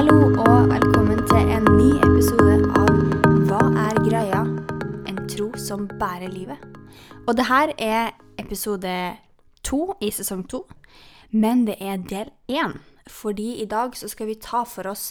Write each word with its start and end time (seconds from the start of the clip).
Hallo 0.00 0.30
og 0.40 0.70
velkommen 0.70 1.18
til 1.28 1.50
en 1.52 1.66
ny 1.76 1.90
episode 2.00 2.54
av 2.72 2.86
Hva 3.50 3.58
er 3.82 3.98
greia? 4.00 4.38
En 5.10 5.18
tro 5.28 5.50
som 5.60 5.82
bærer 6.00 6.32
livet. 6.32 6.56
Og 7.28 7.36
det 7.36 7.44
her 7.44 7.74
er 7.76 8.14
episode 8.40 8.94
to 9.60 9.80
i 10.00 10.08
sesong 10.08 10.46
to, 10.48 10.62
men 11.36 11.66
det 11.68 11.76
er 11.84 12.00
del 12.00 12.32
én. 12.48 12.78
Fordi 13.12 13.60
i 13.60 13.68
dag 13.68 13.92
så 13.92 14.08
skal 14.08 14.30
vi 14.30 14.38
ta 14.40 14.62
for 14.64 14.88
oss 14.88 15.10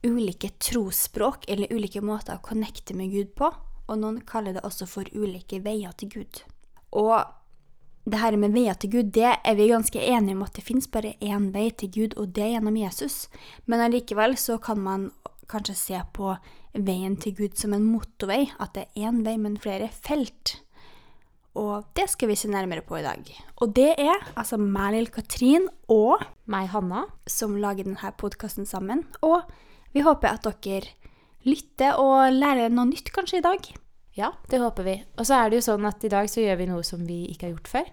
ulike 0.00 0.54
trosspråk, 0.56 1.44
eller 1.44 1.68
ulike 1.68 2.00
måter 2.00 2.40
å 2.40 2.46
connecte 2.48 2.96
med 2.96 3.12
Gud 3.12 3.36
på. 3.36 3.52
Og 3.84 4.00
noen 4.00 4.22
kaller 4.24 4.56
det 4.56 4.64
også 4.64 4.88
for 4.88 5.12
ulike 5.12 5.60
veier 5.60 5.92
til 5.92 6.08
Gud. 6.08 6.40
Og 6.96 7.20
det 8.04 8.18
her 8.18 8.34
med 8.40 8.54
veier 8.54 8.74
til 8.74 8.90
Gud, 8.96 9.12
det 9.14 9.28
er 9.30 9.54
vi 9.54 9.68
ganske 9.70 10.00
enige 10.00 10.34
om 10.34 10.42
at 10.42 10.56
det 10.56 10.64
finnes 10.66 10.90
bare 10.90 11.14
én 11.22 11.50
vei 11.54 11.68
til 11.70 11.92
Gud, 11.94 12.16
og 12.18 12.32
det 12.34 12.44
er 12.44 12.54
gjennom 12.56 12.80
Jesus. 12.80 13.28
Men 13.70 13.84
allikevel 13.84 14.34
så 14.40 14.58
kan 14.58 14.80
man 14.82 15.10
kanskje 15.50 15.76
se 15.78 16.00
på 16.16 16.34
veien 16.72 17.14
til 17.20 17.36
Gud 17.36 17.56
som 17.60 17.76
en 17.76 17.86
motorvei, 17.86 18.48
at 18.58 18.74
det 18.74 18.88
er 18.88 19.08
én 19.08 19.22
vei, 19.26 19.36
men 19.38 19.60
flere 19.60 19.90
felt. 19.92 20.56
Og 21.58 21.84
det 21.94 22.08
skal 22.08 22.30
vi 22.30 22.38
se 22.40 22.48
nærmere 22.48 22.82
på 22.82 22.96
i 22.96 23.04
dag. 23.04 23.28
Og 23.60 23.74
det 23.76 23.92
er 24.00 24.24
altså 24.34 24.56
meg, 24.56 24.94
Lill 24.96 25.10
Katrin, 25.12 25.68
og 25.92 26.24
meg, 26.50 26.70
Hanna, 26.72 27.04
som 27.28 27.58
lager 27.60 27.86
denne 27.86 28.12
podkasten 28.18 28.66
sammen. 28.66 29.04
Og 29.20 29.44
vi 29.92 30.02
håper 30.02 30.32
at 30.32 30.48
dere 30.64 30.94
lytter 31.44 32.00
og 32.00 32.32
lærer 32.32 32.72
noe 32.72 32.88
nytt 32.88 33.12
kanskje 33.14 33.42
i 33.42 33.44
dag. 33.44 33.72
Ja, 34.14 34.32
det 34.48 34.60
håper 34.60 34.84
vi. 34.84 34.96
Og 35.16 35.24
så 35.24 35.38
er 35.38 35.48
det 35.48 35.60
jo 35.60 35.68
sånn 35.70 35.86
at 35.88 36.04
i 36.04 36.10
dag 36.12 36.28
så 36.28 36.42
gjør 36.42 36.58
vi 36.60 36.68
noe 36.68 36.84
som 36.84 37.00
vi 37.08 37.22
ikke 37.32 37.48
har 37.48 37.54
gjort 37.54 37.70
før. 37.72 37.88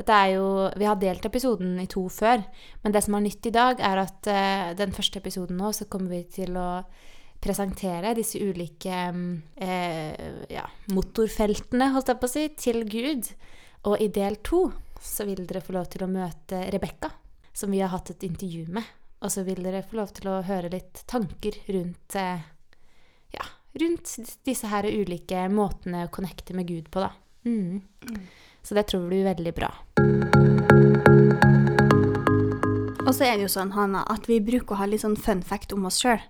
Dette 0.00 0.16
er 0.16 0.32
jo, 0.34 0.46
Vi 0.80 0.88
har 0.88 0.98
delt 0.98 1.26
episoden 1.28 1.78
i 1.82 1.86
to 1.90 2.06
før, 2.08 2.42
men 2.82 2.92
det 2.92 3.04
som 3.04 3.14
er 3.14 3.24
nytt 3.26 3.46
i 3.46 3.54
dag, 3.54 3.80
er 3.80 4.02
at 4.02 4.30
uh, 4.32 4.72
den 4.78 4.94
første 4.96 5.20
episoden 5.20 5.60
nå 5.60 5.72
så 5.76 5.86
kommer 5.92 6.16
vi 6.16 6.24
til 6.40 6.56
å 6.58 6.82
presentere 7.40 8.14
disse 8.16 8.40
ulike 8.40 8.98
uh, 9.12 10.44
ja, 10.50 10.66
motorfeltene, 10.92 11.92
holdt 11.94 12.12
jeg 12.12 12.20
på 12.20 12.30
å 12.30 12.34
si, 12.34 12.46
til 12.56 12.82
Gud. 12.90 13.30
Og 13.86 14.00
i 14.00 14.10
del 14.12 14.40
to 14.44 14.66
så 15.00 15.24
vil 15.28 15.46
dere 15.46 15.62
få 15.64 15.76
lov 15.76 15.86
til 15.92 16.04
å 16.04 16.10
møte 16.10 16.64
Rebekka, 16.72 17.12
som 17.52 17.70
vi 17.70 17.80
har 17.80 17.92
hatt 17.94 18.10
et 18.16 18.26
intervju 18.26 18.66
med. 18.74 18.96
Og 19.20 19.30
så 19.32 19.44
vil 19.44 19.62
dere 19.62 19.84
få 19.84 20.00
lov 20.00 20.10
til 20.16 20.32
å 20.32 20.40
høre 20.48 20.72
litt 20.72 21.04
tanker 21.08 21.60
rundt 21.68 22.16
uh, 22.16 22.40
rundt 23.78 24.16
disse 24.46 24.70
her 24.70 24.88
ulike 24.88 25.46
måtene 25.52 26.06
å 26.06 26.12
connecte 26.12 26.56
med 26.56 26.68
Gud 26.70 26.90
på, 26.90 27.04
da. 27.04 27.12
Mm. 27.46 27.80
Mm. 28.08 28.24
Så 28.62 28.76
det 28.76 28.88
tror 28.90 29.06
vi 29.06 29.14
blir 29.14 29.30
veldig 29.30 29.54
bra. 29.56 29.70
Og 33.10 33.14
så 33.16 33.24
er 33.26 33.38
det 33.38 33.46
jo 33.46 33.50
sånn, 33.50 33.72
Hanna, 33.74 34.04
at 34.12 34.28
vi 34.30 34.36
bruker 34.44 34.76
å 34.76 34.80
ha 34.82 34.86
litt 34.86 35.02
sånn 35.02 35.16
fun 35.18 35.40
fact 35.42 35.72
om 35.74 35.88
oss 35.88 35.98
sjøl. 36.02 36.20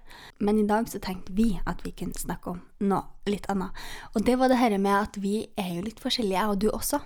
Men 0.41 0.63
i 0.63 0.67
dag 0.69 0.87
så 0.89 1.01
tenkte 1.03 1.35
vi 1.37 1.51
at 1.69 1.83
vi 1.85 1.93
kunne 1.93 2.17
snakke 2.17 2.55
om 2.55 2.61
noe 2.89 3.29
litt 3.29 3.49
annet. 3.53 3.77
Og 4.15 4.25
det 4.25 4.39
var 4.41 4.49
det 4.49 4.61
her 4.63 4.77
med 4.81 4.95
at 4.97 5.19
vi 5.21 5.43
er 5.61 5.75
jo 5.75 5.83
litt 5.85 6.01
forskjellige, 6.01 6.39
jeg 6.39 6.55
og 6.55 6.63
du 6.63 6.71
også. 6.71 7.03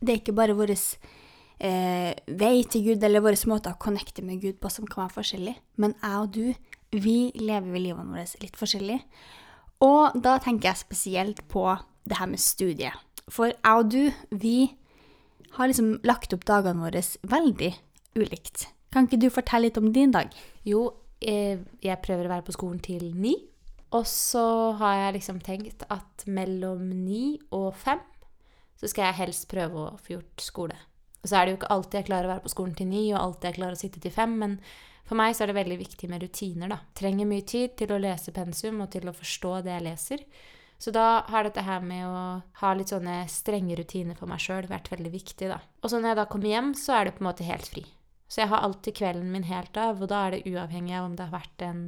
Det 0.00 0.10
er 0.10 0.18
ikke 0.18 0.34
bare 0.34 0.56
vår 0.58 0.72
eh, 0.74 2.10
vei 2.40 2.56
til 2.66 2.88
Gud 2.88 3.06
eller 3.06 3.22
vår 3.22 3.38
måte 3.52 3.70
å 3.70 3.78
connecte 3.78 4.24
med 4.26 4.42
Gud 4.42 4.58
på 4.58 4.72
som 4.72 4.88
kan 4.90 5.04
være 5.04 5.16
forskjellig. 5.20 5.54
Men 5.78 5.94
jeg 6.00 6.18
og 6.24 6.34
du, 6.34 6.74
vi 6.98 7.16
lever 7.38 7.78
livene 7.78 8.10
våre 8.16 8.26
litt 8.42 8.58
forskjellig. 8.58 8.98
Og 9.82 10.18
da 10.22 10.36
tenker 10.42 10.70
jeg 10.70 10.84
spesielt 10.84 11.42
på 11.50 11.66
det 12.08 12.18
her 12.18 12.30
med 12.30 12.42
studiet. 12.42 12.94
For 13.30 13.50
jeg 13.50 13.78
og 13.78 13.90
du, 13.90 14.12
vi 14.30 14.72
har 15.56 15.68
liksom 15.68 15.96
lagt 16.06 16.34
opp 16.34 16.46
dagene 16.48 16.82
våre 16.84 17.02
veldig 17.28 17.72
ulikt. 18.18 18.68
Kan 18.92 19.08
ikke 19.08 19.20
du 19.24 19.28
fortelle 19.32 19.68
litt 19.68 19.80
om 19.80 19.90
din 19.92 20.12
dag? 20.14 20.32
Jo, 20.68 20.90
eh, 21.20 21.58
jeg 21.82 22.02
prøver 22.04 22.28
å 22.28 22.34
være 22.36 22.46
på 22.46 22.54
skolen 22.56 22.80
til 22.84 23.10
ni. 23.16 23.34
Og 23.92 24.06
så 24.08 24.72
har 24.80 24.96
jeg 24.96 25.18
liksom 25.18 25.42
tenkt 25.44 25.84
at 25.92 26.24
mellom 26.26 26.88
ni 27.04 27.38
og 27.52 27.74
fem 27.76 28.00
så 28.80 28.88
skal 28.88 29.10
jeg 29.10 29.20
helst 29.20 29.50
prøve 29.50 29.78
å 29.78 29.98
få 30.00 30.16
gjort 30.16 30.42
skole. 30.42 30.78
Og 31.22 31.28
så 31.28 31.38
er 31.38 31.44
det 31.44 31.52
jo 31.52 31.58
ikke 31.60 31.74
alltid 31.74 31.98
jeg 32.00 32.08
klarer 32.08 32.26
å 32.26 32.32
være 32.32 32.44
på 32.46 32.50
skolen 32.50 32.74
til 32.74 32.88
ni, 32.90 33.02
og 33.12 33.20
alltid 33.20 33.50
jeg 33.50 33.58
klarer 33.60 33.76
å 33.76 33.82
sitte 33.82 34.00
til 34.02 34.14
fem, 34.14 34.32
men 34.40 34.56
for 35.08 35.18
meg 35.18 35.34
så 35.34 35.44
er 35.44 35.50
det 35.50 35.58
veldig 35.58 35.78
viktig 35.80 36.08
med 36.10 36.22
rutiner, 36.24 36.72
da. 36.72 36.78
Trenger 36.96 37.28
mye 37.28 37.44
tid 37.48 37.76
til 37.80 37.92
å 37.92 38.00
lese 38.00 38.34
pensum 38.34 38.82
og 38.84 38.90
til 38.94 39.08
å 39.10 39.16
forstå 39.16 39.54
det 39.66 39.74
jeg 39.74 39.86
leser. 39.88 40.26
Så 40.82 40.90
da 40.94 41.22
har 41.30 41.46
dette 41.46 41.62
her 41.62 41.82
med 41.86 42.06
å 42.08 42.22
ha 42.58 42.70
litt 42.74 42.90
sånne 42.90 43.20
strenge 43.30 43.76
rutiner 43.78 44.18
for 44.18 44.30
meg 44.30 44.42
sjøl 44.42 44.66
vært 44.70 44.90
veldig 44.90 45.12
viktig, 45.12 45.50
da. 45.52 45.60
Og 45.82 45.92
så 45.92 46.00
når 46.00 46.12
jeg 46.12 46.18
da 46.18 46.28
kommer 46.30 46.50
hjem, 46.50 46.72
så 46.78 46.96
er 46.96 47.06
det 47.06 47.14
på 47.18 47.22
en 47.22 47.28
måte 47.28 47.46
helt 47.46 47.68
fri. 47.70 47.84
Så 48.26 48.40
jeg 48.40 48.50
har 48.50 48.64
alltid 48.64 48.96
kvelden 48.96 49.30
min 49.30 49.46
helt 49.46 49.76
av, 49.78 50.00
og 50.02 50.10
da 50.10 50.24
er 50.26 50.34
det 50.34 50.50
uavhengig 50.50 50.96
av 50.98 51.06
om 51.06 51.14
det 51.18 51.28
har 51.28 51.36
vært 51.36 51.64
en 51.66 51.84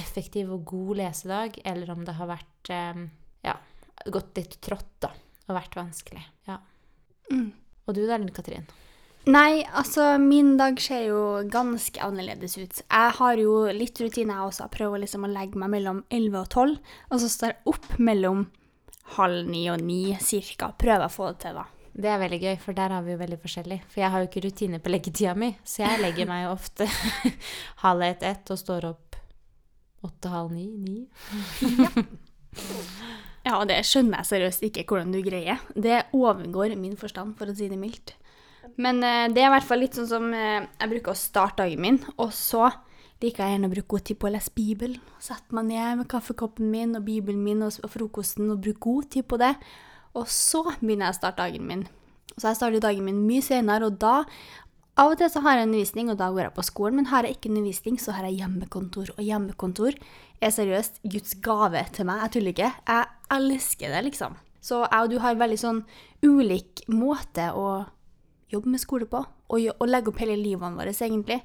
effektiv 0.00 0.50
og 0.52 0.66
god 0.68 1.00
lesedag, 1.00 1.56
eller 1.64 1.94
om 1.94 2.04
det 2.04 2.16
har 2.18 2.28
vært 2.28 2.72
eh, 2.74 3.02
ja, 3.46 3.56
gått 4.10 4.36
litt 4.40 4.58
trått, 4.64 4.96
da, 5.06 5.12
og 5.46 5.56
vært 5.56 5.78
vanskelig. 5.78 6.24
Ja. 6.50 6.58
Mm. 7.30 7.52
Og 7.86 7.96
du 7.96 8.02
da, 8.04 8.18
Linn 8.18 8.34
Katrin? 8.34 8.66
Nei, 9.28 9.60
altså 9.76 10.14
min 10.22 10.54
dag 10.56 10.78
ser 10.80 11.02
jo 11.10 11.18
ganske 11.52 12.00
annerledes 12.00 12.56
ut. 12.56 12.78
Jeg 12.80 13.16
har 13.18 13.40
jo 13.42 13.56
litt 13.76 14.00
rutine, 14.00 14.32
jeg 14.32 14.46
også. 14.46 14.64
Jeg 14.64 14.74
prøver 14.78 15.02
liksom 15.02 15.26
å 15.26 15.32
legge 15.32 15.60
meg 15.60 15.74
mellom 15.74 16.00
11 16.08 16.38
og 16.40 16.48
12, 16.48 16.78
og 17.10 17.20
så 17.20 17.28
står 17.28 17.52
jeg 17.52 17.74
opp 17.74 17.90
mellom 18.00 18.46
halv 19.18 19.50
ni 19.50 19.66
og 19.72 19.84
ni 19.84 20.00
cirka. 20.24 20.70
Prøver 20.78 21.04
å 21.04 21.12
få 21.12 21.32
det 21.34 21.44
til, 21.44 21.60
da. 21.60 21.66
Det 22.00 22.08
er 22.08 22.20
veldig 22.22 22.38
gøy, 22.40 22.56
for 22.62 22.78
der 22.78 22.94
har 22.94 23.04
vi 23.04 23.12
jo 23.12 23.20
veldig 23.20 23.38
forskjellig. 23.42 23.80
For 23.90 24.00
jeg 24.00 24.12
har 24.14 24.22
jo 24.22 24.30
ikke 24.30 24.44
rutine 24.46 24.80
på 24.80 24.92
leggetida 24.92 25.34
mi, 25.36 25.50
så 25.68 25.84
jeg 25.84 26.00
legger 26.00 26.30
meg 26.30 26.46
jo 26.46 26.54
ofte 26.54 26.86
halv 27.84 28.06
ett-ett 28.06 28.54
og 28.54 28.60
står 28.60 28.88
opp 28.92 29.18
åtte-halv 30.06 30.54
ni-ni. 30.54 31.02
ja. 31.82 31.90
ja, 33.44 33.58
og 33.58 33.66
det 33.68 33.82
skjønner 33.84 34.22
jeg 34.22 34.30
seriøst 34.30 34.64
ikke 34.70 34.86
hvordan 34.88 35.12
du 35.12 35.20
greier. 35.26 35.60
Det 35.74 36.06
overgår 36.16 36.72
min 36.80 36.96
forstand, 36.96 37.36
for 37.36 37.50
å 37.50 37.58
si 37.58 37.68
det 37.68 37.78
mildt. 37.80 38.14
Men 38.80 39.02
eh, 39.04 39.26
det 39.32 39.42
er 39.42 39.50
i 39.50 39.54
hvert 39.54 39.68
fall 39.68 39.82
litt 39.84 39.98
sånn 39.98 40.08
som 40.08 40.30
eh, 40.36 40.62
jeg 40.64 40.92
bruker 40.94 41.12
å 41.12 41.18
starte 41.18 41.64
dagen 41.64 41.84
min. 41.84 42.00
Og 42.16 42.32
så 42.36 42.70
liker 43.20 43.44
jeg 43.44 43.56
gjerne 43.56 43.68
å 43.68 43.74
bruke 43.74 43.92
god 43.94 44.06
tid 44.08 44.20
på 44.20 44.30
å 44.30 44.32
lese 44.34 44.56
Bibel. 44.56 44.96
Setter 45.20 45.58
meg 45.58 45.68
ned 45.68 46.00
med 46.00 46.10
kaffekoppen 46.10 46.70
min 46.72 46.96
og 46.96 47.04
Bibelen 47.08 47.42
min 47.44 47.66
og 47.66 47.92
frokosten 47.92 48.48
og 48.52 48.62
bruker 48.64 48.86
god 48.88 49.10
tid 49.16 49.28
på 49.28 49.40
det. 49.40 49.52
Og 50.16 50.26
så 50.32 50.64
begynner 50.80 51.10
jeg 51.10 51.16
å 51.16 51.20
starte 51.20 51.44
dagen 51.44 51.68
min. 51.68 51.86
Så 52.36 52.48
jeg 52.48 52.58
starter 52.58 52.82
dagen 52.82 53.04
min 53.04 53.20
mye 53.26 53.44
senere, 53.44 53.90
og 53.90 53.98
da 54.00 54.22
av 55.00 55.14
og 55.14 55.20
til 55.20 55.30
så 55.32 55.40
har 55.44 55.56
jeg 55.56 55.68
undervisning, 55.68 56.10
og 56.12 56.18
da 56.20 56.28
går 56.32 56.46
jeg 56.46 56.56
på 56.56 56.64
skolen. 56.66 56.98
Men 57.00 57.08
har 57.12 57.24
jeg 57.24 57.36
ikke 57.36 57.52
undervisning, 57.52 57.96
så 58.00 58.14
har 58.16 58.26
jeg 58.26 58.40
hjemmekontor. 58.40 59.12
Og 59.16 59.22
hjemmekontor 59.24 59.96
er 60.40 60.52
seriøst 60.52 61.00
Guds 61.04 61.36
gave 61.44 61.84
til 61.94 62.08
meg. 62.08 62.24
Jeg 62.24 62.34
tuller 62.34 62.54
ikke. 62.54 62.72
Jeg 62.90 63.36
elsker 63.36 63.94
det, 63.94 64.02
liksom. 64.10 64.36
Så 64.60 64.82
jeg 64.84 65.06
og 65.06 65.12
du 65.12 65.16
har 65.22 65.38
veldig 65.40 65.60
sånn 65.60 65.80
ulik 66.26 66.84
måte 66.92 67.48
å 67.56 67.68
jobbe 68.50 68.74
med 68.74 68.82
skole 68.82 69.08
på. 69.10 69.22
Og, 69.50 69.70
og 69.76 69.88
legge 69.88 70.12
opp 70.12 70.20
hele 70.22 70.38
livene 70.38 70.78
våre, 70.78 70.94
egentlig. 70.94 71.40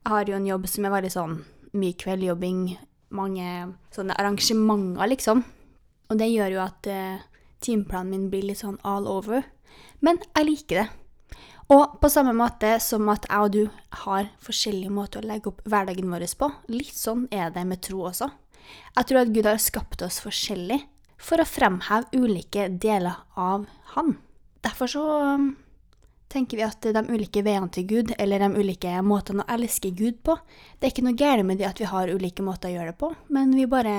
Jeg 0.00 0.12
har 0.12 0.28
jo 0.28 0.36
en 0.38 0.48
jobb 0.48 0.68
som 0.70 0.86
er 0.86 0.94
veldig 0.94 1.12
sånn 1.12 1.34
mye 1.80 1.96
kveldjobbing, 1.98 2.62
mange 3.14 3.50
sånne 3.94 4.16
arrangementer, 4.18 5.10
liksom. 5.12 5.44
Og 6.10 6.18
det 6.18 6.30
gjør 6.32 6.56
jo 6.56 6.62
at 6.64 6.88
eh, 6.90 7.26
timeplanen 7.62 8.10
min 8.10 8.30
blir 8.32 8.48
litt 8.48 8.62
sånn 8.62 8.80
all 8.86 9.06
over. 9.10 9.44
Men 10.02 10.18
jeg 10.32 10.48
liker 10.48 10.82
det. 10.82 10.88
Og 11.70 12.00
på 12.02 12.08
samme 12.10 12.32
måte 12.34 12.72
som 12.82 13.06
at 13.12 13.28
jeg 13.30 13.46
og 13.46 13.52
du 13.54 13.60
har 14.02 14.30
forskjellige 14.42 14.90
måter 14.90 15.22
å 15.22 15.28
legge 15.30 15.52
opp 15.52 15.60
hverdagen 15.70 16.10
vår 16.10 16.24
på, 16.40 16.48
litt 16.72 16.96
sånn 16.98 17.28
er 17.30 17.52
det 17.54 17.62
med 17.68 17.82
tro 17.86 18.02
også. 18.08 18.26
Jeg 18.96 19.06
tror 19.06 19.20
at 19.20 19.30
Gud 19.34 19.46
har 19.46 19.62
skapt 19.62 20.02
oss 20.02 20.18
forskjellig 20.24 20.80
for 21.20 21.38
å 21.38 21.46
fremheve 21.46 22.10
ulike 22.16 22.66
deler 22.82 23.22
av 23.38 23.68
Han. 23.94 24.16
Derfor 24.64 24.90
så 24.90 25.04
tenker 26.30 26.60
vi 26.60 26.64
at 26.66 26.86
de 26.94 27.02
ulike 27.10 27.42
veiene 27.44 27.70
til 27.74 27.86
Gud, 27.90 28.14
eller 28.18 28.42
de 28.42 28.62
ulike 28.62 28.94
måtene 29.02 29.44
å 29.44 29.52
elske 29.56 29.90
Gud 29.96 30.20
på, 30.26 30.36
det 30.78 30.88
er 30.88 30.94
ikke 30.94 31.06
noe 31.06 31.18
galt 31.18 31.46
med 31.46 31.60
det 31.60 31.68
at 31.68 31.82
vi 31.82 31.90
har 31.90 32.12
ulike 32.12 32.44
måter 32.46 32.70
å 32.70 32.76
gjøre 32.76 32.92
det 32.92 33.00
på, 33.02 33.12
men 33.34 33.54
vi 33.56 33.68
bare 33.70 33.96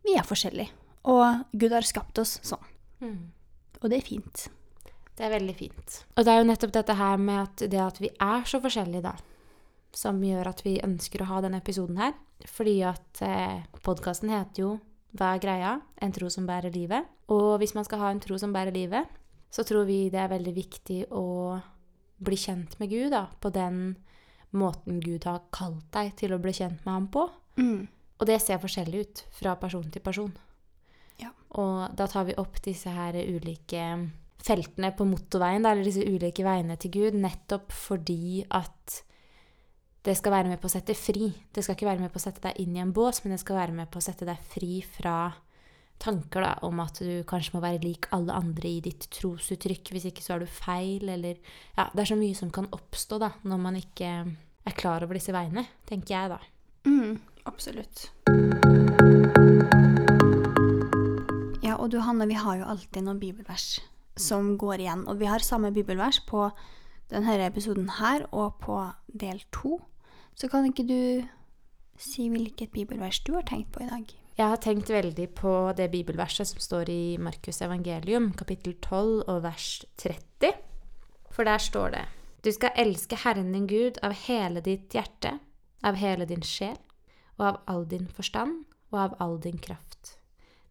Vi 0.00 0.14
er 0.16 0.24
forskjellige. 0.24 0.72
Og 1.12 1.42
Gud 1.52 1.74
har 1.76 1.84
skapt 1.84 2.16
oss 2.22 2.38
sånn. 2.40 2.62
Mm. 3.04 3.32
Og 3.82 3.90
det 3.92 3.98
er 3.98 4.06
fint. 4.06 4.46
Det 5.12 5.26
er 5.26 5.34
veldig 5.34 5.54
fint. 5.58 5.96
Og 6.16 6.24
det 6.24 6.32
er 6.32 6.40
jo 6.40 6.46
nettopp 6.48 6.72
dette 6.72 6.96
her 6.96 7.20
med 7.20 7.42
at 7.42 7.64
det 7.68 7.80
at 7.84 8.00
vi 8.00 8.08
er 8.08 8.46
så 8.48 8.62
forskjellige, 8.64 9.02
da, 9.04 9.12
som 9.92 10.22
gjør 10.24 10.48
at 10.48 10.62
vi 10.64 10.78
ønsker 10.80 11.20
å 11.20 11.28
ha 11.28 11.42
denne 11.44 11.60
episoden 11.60 12.00
her. 12.00 12.14
Fordi 12.48 12.78
at 12.88 13.20
eh, 13.20 13.60
podkasten 13.84 14.32
heter 14.32 14.62
jo 14.62 14.70
Hva 15.12 15.34
er 15.34 15.42
greia? 15.42 15.72
En 16.00 16.16
tro 16.16 16.30
som 16.32 16.48
bærer 16.48 16.72
livet. 16.72 17.04
Og 17.28 17.58
hvis 17.60 17.76
man 17.76 17.84
skal 17.84 18.00
ha 18.00 18.14
en 18.14 18.22
tro 18.24 18.38
som 18.40 18.56
bærer 18.56 18.72
livet, 18.72 19.19
så 19.50 19.64
tror 19.66 19.88
vi 19.88 20.04
det 20.12 20.20
er 20.22 20.30
veldig 20.32 20.54
viktig 20.54 21.00
å 21.10 21.58
bli 22.20 22.36
kjent 22.38 22.76
med 22.80 22.92
Gud 22.92 23.10
da, 23.14 23.26
på 23.40 23.50
den 23.54 23.96
måten 24.56 25.00
Gud 25.02 25.24
har 25.28 25.46
kalt 25.54 25.86
deg 25.94 26.14
til 26.18 26.34
å 26.34 26.40
bli 26.42 26.54
kjent 26.54 26.84
med 26.84 26.92
ham 26.92 27.08
på. 27.12 27.26
Mm. 27.60 27.88
Og 28.20 28.28
det 28.28 28.40
ser 28.42 28.60
forskjellig 28.62 29.04
ut 29.04 29.22
fra 29.34 29.56
person 29.60 29.86
til 29.92 30.04
person. 30.04 30.32
Ja. 31.20 31.30
Og 31.58 31.94
da 31.96 32.06
tar 32.10 32.26
vi 32.28 32.36
opp 32.40 32.60
disse 32.64 32.92
her 32.92 33.16
ulike 33.16 33.84
feltene 34.40 34.92
på 34.96 35.06
motorveien, 35.08 35.64
da, 35.64 35.72
eller 35.72 35.88
disse 35.88 36.04
ulike 36.04 36.44
veiene 36.44 36.76
til 36.80 36.92
Gud, 36.96 37.16
nettopp 37.20 37.72
fordi 37.76 38.44
at 38.48 39.00
det 40.06 40.14
skal 40.16 40.32
være 40.32 40.48
med 40.48 40.60
på 40.62 40.68
å 40.68 40.72
sette 40.72 40.96
fri. 40.96 41.28
Det 41.52 41.64
skal 41.64 41.76
ikke 41.76 41.90
være 41.90 42.04
med 42.04 42.12
på 42.12 42.20
å 42.20 42.24
sette 42.24 42.42
deg 42.44 42.60
inn 42.62 42.76
i 42.76 42.80
en 42.80 42.92
bås, 42.96 43.20
men 43.24 43.34
det 43.34 43.42
skal 43.42 43.58
være 43.58 43.76
med 43.76 43.90
på 43.92 44.00
å 44.00 44.04
sette 44.04 44.28
deg 44.28 44.40
fri 44.52 44.80
fra 44.84 45.32
tanker 46.00 46.44
da, 46.44 46.52
om 46.66 46.80
at 46.82 47.00
du 47.04 47.22
kanskje 47.28 47.56
må 47.56 47.62
være 47.64 47.82
lik 47.84 48.08
alle 48.16 48.34
andre 48.36 48.70
i 48.70 48.80
ditt 48.84 49.06
trosuttrykk. 49.12 49.92
Hvis 49.94 50.08
ikke 50.10 50.24
så 50.24 50.36
er 50.36 50.44
du 50.44 50.48
feil, 50.50 51.08
eller 51.08 51.36
Ja, 51.76 51.88
det 51.92 52.04
er 52.04 52.12
så 52.12 52.18
mye 52.18 52.36
som 52.36 52.52
kan 52.54 52.70
oppstå 52.72 53.20
da, 53.20 53.34
når 53.44 53.60
man 53.60 53.76
ikke 53.80 54.10
er 54.66 54.76
klar 54.76 55.04
over 55.04 55.18
disse 55.18 55.34
veiene, 55.34 55.66
tenker 55.88 56.16
jeg 56.16 56.32
da. 56.32 56.40
Mm, 56.88 57.20
absolutt. 57.48 58.08
Ja, 61.64 61.76
og 61.76 61.90
du 61.92 62.00
Hanne, 62.00 62.28
vi 62.28 62.38
har 62.40 62.60
jo 62.60 62.68
alltid 62.72 63.04
noen 63.04 63.20
bibelvers 63.20 63.80
som 64.20 64.56
går 64.60 64.84
igjen. 64.84 65.04
Og 65.08 65.20
vi 65.20 65.28
har 65.30 65.44
samme 65.44 65.72
bibelvers 65.72 66.20
på 66.28 66.48
denne 67.10 67.36
episoden 67.44 67.88
her 67.98 68.26
og 68.30 68.60
på 68.62 68.78
del 69.12 69.42
to. 69.52 69.80
Så 70.34 70.48
kan 70.48 70.68
ikke 70.68 70.86
du 70.88 71.28
si 72.00 72.28
hvilket 72.32 72.72
bibelvers 72.72 73.20
du 73.26 73.34
har 73.36 73.44
tenkt 73.48 73.72
på 73.74 73.84
i 73.84 73.90
dag? 73.90 74.16
Jeg 74.40 74.48
har 74.48 74.60
tenkt 74.64 74.88
veldig 74.88 75.26
på 75.36 75.50
det 75.76 75.90
bibelverset 75.92 76.48
som 76.48 76.60
står 76.64 76.88
i 76.88 77.02
Markus 77.20 77.58
evangelium, 77.60 78.30
kapittel 78.32 78.72
12 78.80 79.26
og 79.28 79.42
vers 79.44 79.66
30. 80.00 80.54
For 81.28 81.44
der 81.44 81.60
står 81.60 81.90
det 81.92 82.04
Du 82.40 82.48
skal 82.56 82.72
elske 82.80 83.18
Herren 83.20 83.50
din 83.52 83.66
Gud 83.68 83.98
av 84.00 84.14
hele 84.22 84.62
ditt 84.64 84.94
hjerte, 84.96 85.34
av 85.84 85.98
hele 86.00 86.24
din 86.24 86.40
sjel, 86.40 86.78
og 87.36 87.44
av 87.50 87.58
all 87.68 87.84
din 87.90 88.06
forstand 88.08 88.62
og 88.94 88.98
av 89.02 89.18
all 89.20 89.36
din 89.44 89.58
kraft. 89.60 90.16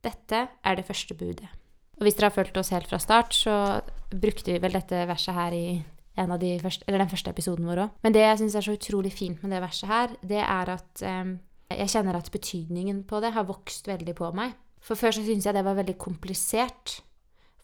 Dette 0.01 0.48
er 0.50 0.75
det 0.80 0.88
første 0.88 1.13
budet. 1.13 1.51
Og 2.00 2.07
hvis 2.07 2.18
dere 2.18 2.31
har 2.31 2.38
fulgt 2.39 2.57
oss 2.57 2.74
helt 2.74 2.89
fra 2.89 2.98
start, 2.98 3.38
så 3.38 3.83
brukte 4.10 4.50
vi 4.56 4.63
vel 4.63 4.74
dette 4.74 5.04
verset 5.06 5.36
her 5.36 5.54
i 5.54 5.83
de 6.18 6.56
første, 6.63 6.89
den 6.89 7.13
første 7.13 7.30
episoden 7.30 7.69
vår 7.69 7.83
òg. 7.86 8.01
Men 8.01 8.18
det 8.18 8.25
jeg 8.25 8.42
syns 8.42 8.57
er 8.57 8.66
så 8.66 8.74
utrolig 8.74 9.13
fint 9.13 9.44
med 9.44 9.54
det 9.54 9.62
verset 9.62 9.92
her, 9.94 10.18
det 10.25 10.42
er 10.42 10.74
at 10.74 11.06
eh, 11.06 11.38
jeg 11.69 11.92
kjenner 11.94 12.18
at 12.18 12.31
betydningen 12.33 13.04
på 13.10 13.19
det 13.21 13.33
har 13.36 13.45
vokst 13.50 13.88
veldig 13.89 14.16
på 14.18 14.31
meg. 14.38 14.56
For 14.81 14.98
før 14.98 15.13
så 15.16 15.24
syntes 15.25 15.45
jeg 15.45 15.57
det 15.57 15.66
var 15.68 15.77
veldig 15.77 15.98
komplisert. 16.01 17.00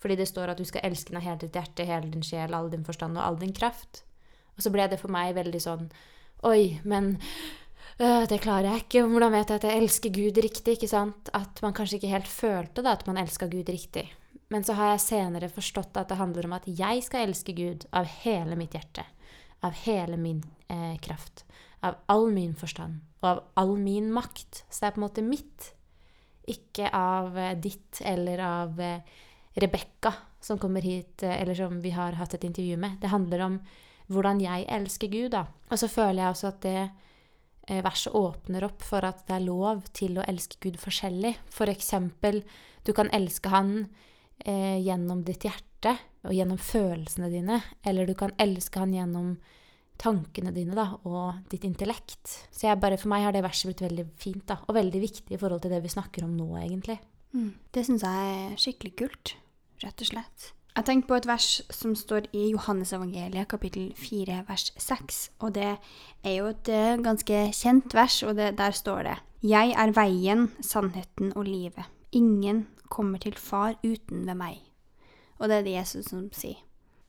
Fordi 0.01 0.17
det 0.19 0.27
står 0.29 0.51
at 0.51 0.59
du 0.59 0.65
skal 0.67 0.85
elske 0.85 1.09
den 1.09 1.17
av 1.21 1.25
hele 1.25 1.41
ditt 1.41 1.55
hjerte, 1.57 1.87
hele 1.87 2.11
din 2.11 2.25
sjel, 2.25 2.53
all 2.53 2.69
din 2.69 2.85
forstand 2.85 3.17
og 3.17 3.23
all 3.25 3.39
din 3.41 3.55
kraft. 3.55 4.03
Og 4.55 4.65
så 4.65 4.71
ble 4.71 4.85
det 4.91 4.99
for 5.01 5.13
meg 5.13 5.35
veldig 5.37 5.61
sånn 5.63 5.87
Oi, 6.45 6.77
men 6.85 7.15
øh, 7.97 8.25
det 8.29 8.41
klarer 8.43 8.67
jeg 8.69 8.83
ikke. 8.83 9.01
Hvordan 9.09 9.33
vet 9.33 9.49
jeg 9.49 9.61
at 9.61 9.65
jeg 9.65 9.81
elsker 9.81 10.13
Gud 10.13 10.39
riktig? 10.43 10.75
ikke 10.75 10.91
sant? 10.91 11.31
At 11.33 11.63
man 11.65 11.73
kanskje 11.73 11.97
ikke 11.97 12.11
helt 12.11 12.29
følte 12.29 12.83
da, 12.85 12.93
at 12.93 13.07
man 13.09 13.17
elska 13.17 13.47
Gud 13.49 13.71
riktig. 13.71 14.05
Men 14.53 14.67
så 14.67 14.75
har 14.77 14.91
jeg 14.93 15.05
senere 15.07 15.49
forstått 15.49 15.97
at 15.97 16.11
det 16.11 16.19
handler 16.19 16.45
om 16.45 16.53
at 16.59 16.67
jeg 16.69 17.01
skal 17.07 17.25
elske 17.25 17.55
Gud 17.57 17.87
av 17.95 18.05
hele 18.21 18.59
mitt 18.59 18.77
hjerte. 18.77 19.07
Av 19.65 19.73
hele 19.87 20.19
min 20.21 20.43
eh, 20.69 20.99
kraft. 21.01 21.47
Av 21.81 21.97
all 22.11 22.29
min 22.35 22.53
forstand. 22.53 23.01
Og 23.25 23.31
av 23.31 23.43
all 23.57 23.73
min 23.81 24.11
makt. 24.13 24.63
Så 24.69 24.83
det 24.83 24.89
er 24.91 24.95
på 24.95 25.01
en 25.01 25.07
måte 25.07 25.25
mitt. 25.25 25.71
Ikke 26.51 26.91
av 26.93 27.37
eh, 27.41 27.55
ditt 27.57 28.03
eller 28.05 28.43
av 28.45 28.81
eh, 28.81 29.23
Rebekka 29.55 30.11
som 30.43 30.59
kommer 30.61 30.85
hit, 30.85 31.23
eh, 31.23 31.41
eller 31.41 31.57
som 31.57 31.79
vi 31.81 31.95
har 31.95 32.19
hatt 32.19 32.37
et 32.37 32.45
intervju 32.45 32.77
med. 32.77 32.99
Det 33.01 33.09
handler 33.09 33.41
om 33.47 33.57
hvordan 34.13 34.43
jeg 34.43 34.67
elsker 34.69 35.09
Gud, 35.09 35.31
da. 35.33 35.47
Og 35.71 35.81
så 35.81 35.89
føler 35.89 36.21
jeg 36.21 36.35
også 36.35 36.51
at 36.51 36.61
det 36.61 37.81
verset 37.81 38.13
åpner 38.13 38.67
opp 38.67 38.83
for 38.85 39.01
at 39.07 39.23
det 39.25 39.39
er 39.39 39.47
lov 39.47 39.87
til 39.97 40.19
å 40.21 40.25
elske 40.29 40.59
Gud 40.61 40.75
forskjellig. 40.77 41.31
For 41.49 41.71
eksempel, 41.71 42.43
du 42.85 42.93
kan 42.93 43.09
elske 43.09 43.49
Han 43.49 43.87
eh, 44.45 44.77
gjennom 44.85 45.23
ditt 45.25 45.47
hjerte 45.47 45.95
og 46.25 46.33
gjennom 46.37 46.61
følelsene 46.61 47.31
dine, 47.33 47.61
eller 47.81 48.05
du 48.05 48.13
kan 48.17 48.35
elske 48.37 48.83
Han 48.83 48.93
gjennom 48.93 49.31
tankene 50.01 50.53
dine 50.55 50.75
da, 50.77 50.89
og 51.07 51.47
ditt 51.51 51.65
intellekt. 51.67 52.37
Så 52.51 52.67
jeg 52.67 52.81
bare, 52.81 52.99
for 53.01 53.11
meg 53.11 53.25
har 53.25 53.35
det 53.35 53.45
verset 53.45 53.69
blitt 53.71 53.85
veldig 53.85 54.05
fint 54.21 54.45
da, 54.49 54.59
og 54.65 54.77
veldig 54.77 55.01
viktig 55.03 55.35
i 55.35 55.39
forhold 55.41 55.63
til 55.63 55.73
det 55.75 55.81
vi 55.85 55.93
snakker 55.93 56.27
om 56.27 56.35
nå, 56.37 56.49
egentlig. 56.61 56.99
Mm. 57.35 57.53
Det 57.73 57.85
syns 57.87 58.05
jeg 58.05 58.35
er 58.35 58.59
skikkelig 58.61 58.93
kult, 59.01 59.35
rett 59.83 60.05
og 60.05 60.11
slett. 60.11 60.51
Jeg 60.75 60.87
tenkte 60.89 61.07
på 61.07 61.15
et 61.15 61.27
vers 61.27 61.49
som 61.71 61.93
står 61.95 62.25
i 62.35 62.49
Johannesevangeliet, 62.51 63.47
kapittel 63.47 63.93
4, 63.95 64.41
vers 64.49 64.73
6. 64.75 65.19
Og 65.39 65.53
det 65.55 65.69
er 65.71 66.33
jo 66.35 66.49
et 66.51 66.71
uh, 66.71 66.99
ganske 66.99 67.45
kjent 67.55 67.95
vers, 67.95 68.17
og 68.27 68.35
det, 68.35 68.57
der 68.59 68.75
står 68.75 69.07
det 69.07 69.15
Jeg 69.45 69.71
er 69.71 69.95
veien, 69.95 70.49
sannheten 70.59 71.31
og 71.35 71.47
livet. 71.47 71.87
Ingen 72.11 72.65
kommer 72.91 73.23
til 73.23 73.37
Far 73.39 73.79
uten 73.83 74.27
ved 74.27 74.35
meg. 74.35 74.59
Og 75.39 75.49
det 75.49 75.57
er 75.57 75.63
det 75.63 75.77
Jesus 75.77 76.11
som 76.11 76.27
sier. 76.35 76.59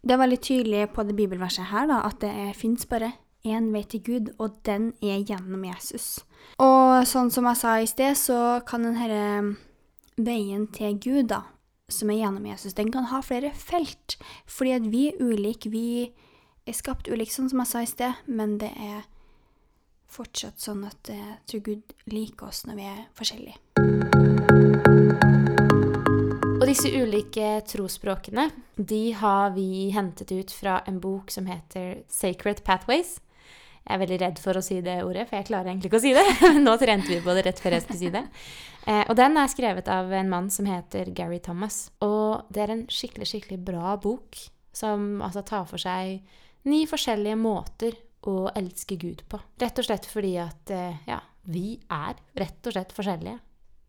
Det 0.07 0.15
er 0.15 0.21
veldig 0.23 0.39
tydelig 0.39 0.83
på 0.95 1.03
det 1.03 1.17
bibelverset 1.19 1.67
her 1.73 1.89
da, 1.91 2.03
at 2.07 2.21
det 2.23 2.55
fins 2.55 2.87
bare 2.87 3.11
én 3.47 3.73
vei 3.75 3.83
til 3.91 4.03
Gud, 4.07 4.29
og 4.39 4.61
den 4.67 4.93
er 5.03 5.25
gjennom 5.27 5.65
Jesus. 5.67 6.21
Og 6.63 7.03
sånn 7.11 7.33
som 7.35 7.49
jeg 7.51 7.59
sa 7.59 7.73
i 7.83 7.89
sted, 7.91 8.15
så 8.19 8.61
kan 8.67 8.87
denne 8.87 9.57
veien 10.15 10.69
til 10.75 10.95
Gud, 11.03 11.33
da, 11.35 11.43
som 11.91 12.11
er 12.11 12.21
gjennom 12.21 12.47
Jesus, 12.47 12.77
den 12.79 12.93
kan 12.95 13.11
ha 13.11 13.19
flere 13.23 13.51
felt. 13.51 14.19
Fordi 14.47 14.77
at 14.79 14.87
vi 14.95 15.09
er 15.11 15.19
ulike. 15.19 15.71
Vi 15.75 16.07
er 16.67 16.79
skapt 16.79 17.11
ulike, 17.11 17.35
sånn 17.35 17.51
som 17.51 17.65
jeg 17.65 17.73
sa 17.73 17.83
i 17.83 17.91
sted, 17.91 18.23
men 18.31 18.59
det 18.63 18.71
er 18.79 19.03
fortsatt 20.07 20.63
sånn 20.63 20.87
at 20.87 21.11
jeg 21.11 21.37
tror 21.51 21.67
Gud 21.67 21.99
liker 22.15 22.53
oss 22.53 22.63
når 22.67 22.79
vi 22.79 22.89
er 22.95 23.05
forskjellige. 23.19 24.26
Og 26.67 26.73
disse 26.73 26.91
ulike 26.99 27.49
trosspråkene 27.71 28.49
de 28.75 29.13
har 29.15 29.53
vi 29.55 29.93
hentet 29.95 30.33
ut 30.35 30.51
fra 30.51 30.81
en 30.91 30.97
bok 30.99 31.31
som 31.31 31.47
heter 31.47 32.01
Sacred 32.11 32.65
Pathways. 32.67 33.21
Jeg 33.85 33.95
er 33.95 34.01
veldig 34.03 34.19
redd 34.19 34.43
for 34.43 34.59
å 34.59 34.63
si 34.67 34.81
det 34.83 34.97
ordet, 35.07 35.29
for 35.29 35.39
jeg 35.39 35.47
klarer 35.47 35.71
egentlig 35.71 35.93
ikke 35.93 36.01
å 36.01 36.03
si 36.03 36.11
det. 36.17 36.25
Nå 36.67 36.75
trente 36.83 37.07
vi 37.13 37.21
på 37.23 37.39
det 37.39 37.47
rett 37.47 37.63
før 37.63 37.77
jeg 37.77 37.87
skulle 37.87 38.01
si 38.01 38.11
det. 38.11 38.25
Eh, 38.83 39.05
og 39.05 39.15
den 39.15 39.39
er 39.39 39.55
skrevet 39.55 39.93
av 39.95 40.11
en 40.11 40.35
mann 40.35 40.51
som 40.51 40.67
heter 40.67 41.15
Gary 41.15 41.39
Thomas. 41.39 41.85
Og 42.03 42.51
det 42.51 42.67
er 42.67 42.75
en 42.75 42.85
skikkelig, 42.91 43.31
skikkelig 43.31 43.63
bra 43.71 43.95
bok 44.03 44.43
som 44.75 45.23
altså 45.23 45.47
tar 45.47 45.71
for 45.71 45.79
seg 45.79 46.19
ni 46.67 46.83
forskjellige 46.91 47.39
måter 47.47 47.95
å 48.27 48.49
elske 48.59 48.99
Gud 48.99 49.23
på. 49.31 49.39
Rett 49.63 49.79
og 49.79 49.87
slett 49.87 50.11
fordi 50.11 50.35
at 50.43 50.75
eh, 50.75 50.99
ja, 51.07 51.23
vi 51.47 51.77
er 51.87 52.19
rett 52.43 52.67
og 52.67 52.75
slett 52.75 52.99
forskjellige. 52.99 53.39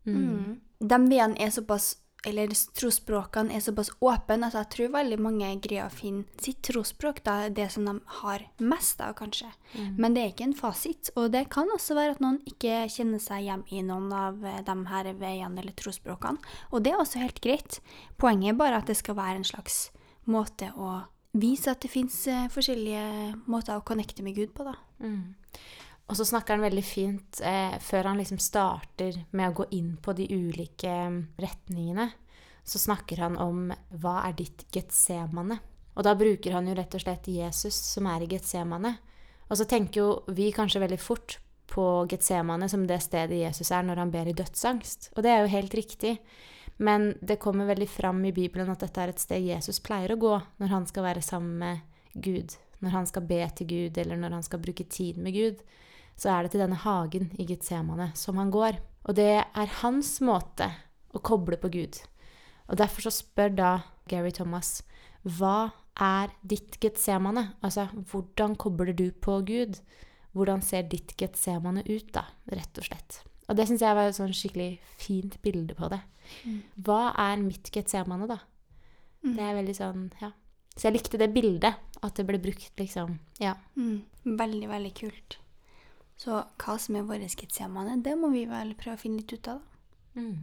Mm. 0.06 0.20
Mm. 0.22 0.60
De 0.78 1.06
veiene 1.10 1.42
er 1.42 1.50
såpass 1.50 1.96
eller 2.28 2.52
trosspråkene 2.78 3.54
er 3.56 3.62
såpass 3.64 3.90
åpne 4.04 4.48
at 4.48 4.56
jeg 4.56 4.70
tror 4.74 4.92
veldig 4.94 5.18
mange 5.22 5.50
greier 5.64 5.88
å 5.88 5.94
finne 5.94 6.24
sitt 6.42 6.60
trosspråk, 6.68 7.22
da, 7.26 7.48
det 7.52 7.68
som 7.74 7.88
de 7.88 7.94
har 8.20 8.44
mest 8.60 9.02
av, 9.04 9.14
kanskje. 9.18 9.50
Mm. 9.74 9.90
Men 9.98 10.16
det 10.16 10.22
er 10.22 10.32
ikke 10.32 10.48
en 10.50 10.56
fasit. 10.58 11.12
Og 11.16 11.30
det 11.34 11.46
kan 11.54 11.70
også 11.74 11.96
være 11.98 12.16
at 12.16 12.24
noen 12.24 12.40
ikke 12.48 12.86
kjenner 12.92 13.22
seg 13.22 13.46
hjem 13.48 13.64
i 13.74 13.84
noen 13.86 14.12
av 14.14 14.44
eh, 14.46 14.62
de 14.66 14.76
her 14.92 15.12
veiene 15.18 15.62
eller 15.62 15.76
trosspråkene. 15.78 16.56
Og 16.72 16.84
det 16.84 16.94
er 16.94 17.02
også 17.02 17.22
helt 17.22 17.42
greit. 17.44 17.80
Poenget 18.20 18.54
er 18.54 18.60
bare 18.60 18.82
at 18.82 18.90
det 18.90 18.98
skal 19.00 19.18
være 19.18 19.40
en 19.40 19.48
slags 19.48 19.88
måte 20.28 20.70
å 20.76 21.00
vise 21.38 21.70
at 21.70 21.82
det 21.84 21.90
fins 21.92 22.22
forskjellige 22.52 23.02
måter 23.50 23.76
å 23.76 23.84
connecte 23.86 24.24
med 24.24 24.36
Gud 24.38 24.54
på, 24.56 24.64
da. 24.66 24.74
Mm. 25.04 25.34
Og 26.08 26.16
så 26.16 26.24
snakker 26.24 26.56
han 26.56 26.64
veldig 26.64 26.84
fint 26.84 27.40
eh, 27.44 27.76
før 27.84 28.10
han 28.10 28.20
liksom 28.20 28.40
starter 28.40 29.20
med 29.36 29.50
å 29.50 29.56
gå 29.60 29.66
inn 29.76 29.92
på 30.00 30.14
de 30.16 30.24
ulike 30.32 30.88
mm, 30.88 31.18
retningene. 31.36 32.08
Så 32.64 32.80
snakker 32.80 33.20
han 33.20 33.36
om 33.40 33.66
hva 34.00 34.22
er 34.24 34.36
ditt 34.38 34.64
getsemane? 34.72 35.58
Og 35.98 36.06
da 36.06 36.14
bruker 36.16 36.54
han 36.56 36.68
jo 36.68 36.76
rett 36.78 36.94
og 36.96 37.02
slett 37.02 37.28
Jesus 37.28 37.76
som 37.92 38.08
er 38.08 38.24
i 38.24 38.30
getsemane. 38.30 38.94
Og 39.48 39.60
så 39.60 39.66
tenker 39.68 40.00
jo 40.00 40.08
vi 40.32 40.48
kanskje 40.54 40.80
veldig 40.80 41.00
fort 41.00 41.38
på 41.68 41.84
getsemane 42.08 42.68
som 42.72 42.86
det 42.88 43.00
stedet 43.04 43.42
Jesus 43.42 43.72
er 43.74 43.84
når 43.84 44.00
han 44.00 44.12
ber 44.12 44.30
i 44.30 44.36
dødsangst. 44.36 45.10
Og 45.16 45.24
det 45.26 45.32
er 45.32 45.42
jo 45.42 45.52
helt 45.52 45.76
riktig. 45.76 46.14
Men 46.80 47.10
det 47.20 47.40
kommer 47.42 47.68
veldig 47.68 47.88
fram 47.90 48.22
i 48.24 48.32
Bibelen 48.32 48.70
at 48.72 48.80
dette 48.80 49.02
er 49.02 49.12
et 49.12 49.20
sted 49.20 49.44
Jesus 49.44 49.82
pleier 49.84 50.14
å 50.14 50.20
gå 50.20 50.32
når 50.62 50.72
han 50.72 50.88
skal 50.88 51.04
være 51.04 51.24
sammen 51.26 51.58
med 51.60 51.84
Gud. 52.14 52.56
Når 52.80 52.94
han 52.94 53.10
skal 53.10 53.26
be 53.28 53.42
til 53.58 53.68
Gud, 53.68 53.98
eller 53.98 54.16
når 54.16 54.38
han 54.38 54.46
skal 54.46 54.62
bruke 54.62 54.86
tid 54.88 55.18
med 55.20 55.36
Gud 55.36 55.60
så 56.18 56.32
er 56.32 56.44
det 56.44 56.52
til 56.54 56.62
denne 56.64 56.78
hagen 56.82 57.30
i 57.38 57.46
Getsemane 57.46 58.10
som 58.18 58.38
han 58.40 58.50
går. 58.54 58.80
Og 59.08 59.16
det 59.16 59.30
er 59.38 59.76
hans 59.80 60.18
måte 60.24 60.68
å 61.14 61.22
koble 61.24 61.58
på 61.60 61.70
Gud. 61.72 62.00
Og 62.68 62.80
derfor 62.80 63.06
så 63.06 63.14
spør 63.14 63.54
da 63.54 63.70
Gary 64.10 64.32
Thomas 64.34 64.80
hva 65.22 65.70
er 65.98 66.32
ditt 66.46 66.78
Getsemane? 66.82 67.54
Altså, 67.64 67.88
hvordan 68.10 68.54
kobler 68.60 68.92
du 68.96 69.08
på 69.12 69.40
Gud? 69.46 69.80
Hvordan 70.36 70.62
ser 70.62 70.86
ditt 70.90 71.14
Getsemane 71.18 71.82
ut, 71.88 72.12
da, 72.14 72.28
rett 72.52 72.78
og 72.78 72.86
slett? 72.86 73.22
Og 73.48 73.56
det 73.56 73.66
syns 73.68 73.82
jeg 73.82 73.96
var 73.96 74.10
et 74.10 74.18
sånn 74.18 74.34
skikkelig 74.36 74.70
fint 75.00 75.38
bilde 75.42 75.74
på 75.78 75.88
det. 75.90 76.02
Mm. 76.44 76.60
Hva 76.84 77.00
er 77.18 77.40
mitt 77.42 77.72
Getsemane, 77.74 78.28
da? 78.30 78.38
Mm. 79.24 79.34
Det 79.34 79.44
er 79.44 79.58
veldig 79.58 79.76
sånn, 79.78 80.06
ja. 80.22 80.32
Så 80.76 80.86
jeg 80.86 80.98
likte 80.98 81.18
det 81.18 81.32
bildet, 81.34 81.80
at 82.04 82.14
det 82.14 82.26
ble 82.28 82.38
brukt, 82.42 82.70
liksom. 82.78 83.18
Ja. 83.42 83.56
Mm. 83.74 84.04
Veldig, 84.38 84.68
veldig 84.70 84.94
kult. 85.00 85.38
Så 86.18 86.34
hva 86.34 86.74
som 86.82 86.96
er 86.98 87.06
våre 87.06 87.28
Getsemane, 87.30 88.00
det 88.02 88.16
må 88.18 88.32
vi 88.32 88.42
vel 88.50 88.74
prøve 88.78 88.96
å 88.98 89.00
finne 89.00 89.20
litt 89.20 89.32
ut 89.36 89.48
av, 89.52 89.60
da. 89.62 89.64
Mm. 90.18 90.42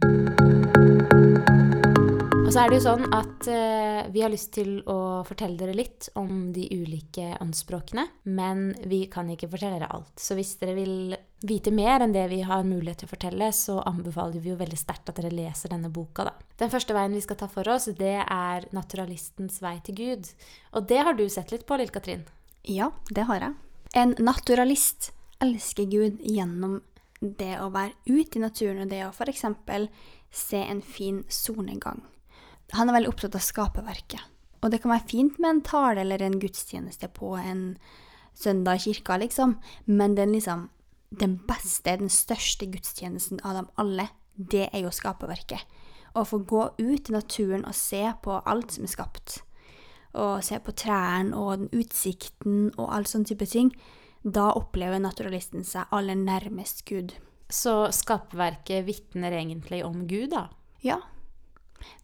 Og 2.46 2.52
så 2.54 2.62
er 2.62 2.70
det 2.70 2.76
jo 2.78 2.84
sånn 2.86 3.08
at 3.12 3.48
eh, 3.50 4.06
vi 4.14 4.22
har 4.22 4.30
lyst 4.30 4.52
til 4.54 4.78
å 4.88 5.24
fortelle 5.26 5.58
dere 5.58 5.74
litt 5.76 6.06
om 6.16 6.52
de 6.54 6.62
ulike 6.70 7.34
åndsspråkene, 7.42 8.04
men 8.30 8.70
vi 8.86 9.02
kan 9.12 9.28
ikke 9.34 9.50
fortelle 9.50 9.80
dere 9.80 9.90
alt. 9.92 10.14
Så 10.22 10.38
hvis 10.38 10.54
dere 10.60 10.76
vil 10.78 11.16
vite 11.44 11.74
mer 11.74 12.04
enn 12.06 12.14
det 12.14 12.24
vi 12.30 12.38
har 12.46 12.62
mulighet 12.64 13.02
til 13.02 13.10
å 13.10 13.12
fortelle, 13.12 13.50
så 13.52 13.80
anbefaler 13.90 14.40
vi 14.40 14.54
jo 14.54 14.60
veldig 14.62 14.78
sterkt 14.78 15.10
at 15.10 15.18
dere 15.18 15.34
leser 15.34 15.74
denne 15.74 15.90
boka, 15.92 16.24
da. 16.30 16.32
Den 16.62 16.72
første 16.72 16.96
veien 16.96 17.18
vi 17.18 17.24
skal 17.26 17.40
ta 17.42 17.50
for 17.52 17.68
oss, 17.74 17.90
det 17.98 18.14
er 18.22 18.70
naturalistens 18.72 19.60
vei 19.60 19.76
til 19.84 19.98
Gud. 19.98 20.32
Og 20.72 20.88
det 20.88 21.02
har 21.02 21.18
du 21.18 21.26
sett 21.28 21.52
litt 21.52 21.66
på, 21.68 21.76
Lill-Katrin? 21.82 22.24
Ja, 22.64 22.94
det 23.10 23.26
har 23.28 23.42
jeg. 23.42 23.58
En 23.98 24.16
naturalist 24.22 25.10
elsker 25.42 25.88
Gud 25.90 26.20
gjennom 26.24 26.80
det 27.20 27.56
å 27.60 27.70
være 27.72 27.94
ute 28.06 28.38
i 28.38 28.42
naturen 28.42 28.84
og 28.84 28.92
det 28.92 29.02
å 29.06 29.12
f.eks. 29.12 29.44
se 30.30 30.60
en 30.60 30.82
fin 30.82 31.22
solnedgang. 31.28 32.02
Han 32.74 32.88
er 32.88 32.98
veldig 32.98 33.12
opptatt 33.12 33.36
av 33.38 33.44
skaperverket. 33.44 34.20
Og 34.64 34.72
det 34.72 34.80
kan 34.82 34.90
være 34.90 35.08
fint 35.08 35.38
med 35.38 35.50
en 35.50 35.64
tale 35.64 36.02
eller 36.02 36.22
en 36.24 36.38
gudstjeneste 36.40 37.08
på 37.14 37.36
en 37.38 37.76
søndag 38.36 38.80
i 38.80 38.90
kirka, 38.90 39.16
liksom, 39.16 39.56
men 39.86 40.16
den 40.16 40.32
liksom 40.34 40.68
den 41.10 41.36
beste, 41.48 41.96
den 41.96 42.10
største 42.10 42.66
gudstjenesten 42.66 43.40
av 43.44 43.60
dem 43.60 43.68
alle, 43.80 44.08
det 44.36 44.68
er 44.72 44.84
jo 44.84 44.92
skaperverket. 44.92 45.62
Å 46.16 46.24
få 46.24 46.40
gå 46.48 46.62
ut 46.78 47.08
i 47.08 47.14
naturen 47.14 47.64
og 47.68 47.76
se 47.76 48.02
på 48.24 48.40
alt 48.44 48.74
som 48.74 48.84
er 48.84 48.92
skapt, 48.92 49.38
og 50.16 50.42
se 50.44 50.58
på 50.64 50.72
trærne 50.72 51.36
og 51.36 51.60
den 51.60 51.70
utsikten 51.76 52.72
og 52.76 52.90
all 52.92 53.06
sånn 53.08 53.26
type 53.28 53.46
ting, 53.52 53.70
da 54.26 54.50
opplever 54.58 54.98
naturalisten 54.98 55.62
seg 55.66 55.92
aller 55.94 56.18
nærmest 56.18 56.82
Gud. 56.88 57.14
Så 57.46 57.92
skapverket 57.94 58.86
vitner 58.88 59.36
egentlig 59.38 59.84
om 59.86 60.02
Gud, 60.10 60.32
da? 60.34 60.48
Ja, 60.82 60.98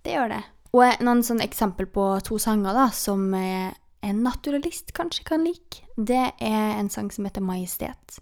det 0.06 0.14
gjør 0.14 0.30
det. 0.36 0.42
Og 0.72 1.02
noen 1.04 1.22
sånne 1.26 1.44
eksempel 1.44 1.88
på 1.90 2.04
to 2.24 2.38
sanger 2.40 2.76
da, 2.76 2.86
som 2.94 3.26
eh, 3.36 3.74
en 4.02 4.22
naturalist 4.24 4.94
kanskje 4.96 5.26
kan 5.28 5.44
like, 5.44 5.84
det 5.96 6.24
er 6.40 6.78
en 6.78 6.90
sang 6.92 7.10
som 7.12 7.26
heter 7.28 7.44
Majestet, 7.44 8.18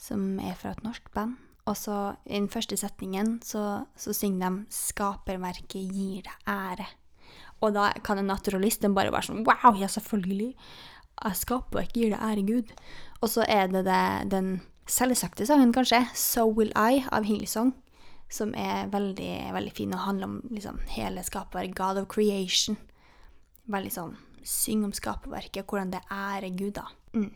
som 0.00 0.40
er 0.42 0.56
fra 0.58 0.74
et 0.74 0.82
norsk 0.86 1.12
band. 1.14 1.36
Og 1.64 1.78
så 1.80 1.96
i 2.26 2.36
den 2.36 2.50
første 2.52 2.76
setningen 2.76 3.38
så, 3.44 3.86
så 3.96 4.12
synger 4.12 4.50
de 4.50 4.66
'Skaperverket 4.68 5.92
gir 5.94 6.26
deg 6.26 6.50
ære'. 6.50 6.90
Og 7.64 7.72
da 7.72 7.92
kan 8.04 8.18
en 8.20 8.28
naturalist 8.28 8.84
bare 8.92 9.12
være 9.12 9.30
sånn 9.30 9.46
Wow, 9.46 9.78
ja, 9.78 9.88
selvfølgelig! 9.88 10.52
Skaperverket 11.34 11.96
gir 11.96 12.14
deg 12.14 12.20
ære, 12.20 12.46
Gud. 12.46 12.74
Og 13.22 13.30
så 13.30 13.46
er 13.48 13.68
det, 13.72 13.84
det 13.86 14.30
den 14.32 14.60
selvsagte 14.90 15.46
sangen, 15.46 15.72
kanskje, 15.72 16.06
'So 16.14 16.46
Will 16.50 16.72
I' 16.76 17.06
av 17.12 17.24
Hillsong 17.24 17.72
som 18.34 18.54
er 18.54 18.88
veldig, 18.92 19.52
veldig 19.54 19.72
fin 19.72 19.94
og 19.94 20.04
handler 20.08 20.26
om 20.26 20.40
liksom, 20.50 20.80
hele 20.96 21.22
skaperverket, 21.22 21.76
God 21.78 22.00
of 22.02 22.08
creation. 22.08 22.76
Veldig 23.70 23.92
sånn 23.92 24.16
Syng 24.44 24.82
om 24.84 24.92
skaperverket, 24.92 25.64
hvordan 25.64 25.94
det 25.94 26.02
ærer 26.12 26.50
Gud, 26.52 26.74
da. 26.76 26.82
Mm. 27.16 27.30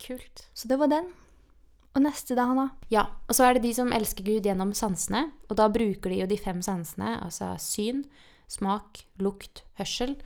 Kult. 0.00 0.46
Så 0.56 0.68
det 0.68 0.78
var 0.80 0.88
den. 0.88 1.10
Og 1.92 2.00
neste, 2.00 2.32
da, 2.38 2.46
Hanna? 2.48 2.70
Ja, 2.88 3.02
og 3.28 3.36
så 3.36 3.44
er 3.44 3.58
det 3.58 3.66
de 3.66 3.74
som 3.76 3.92
elsker 3.92 4.24
Gud 4.24 4.48
gjennom 4.48 4.72
sansene. 4.72 5.26
Og 5.50 5.58
da 5.60 5.68
bruker 5.68 6.08
de 6.08 6.22
jo 6.22 6.30
de 6.30 6.38
fem 6.40 6.62
sansene, 6.64 7.18
altså 7.20 7.52
syn, 7.60 8.00
smak, 8.48 9.04
lukt, 9.20 9.60
hørsel 9.76 10.16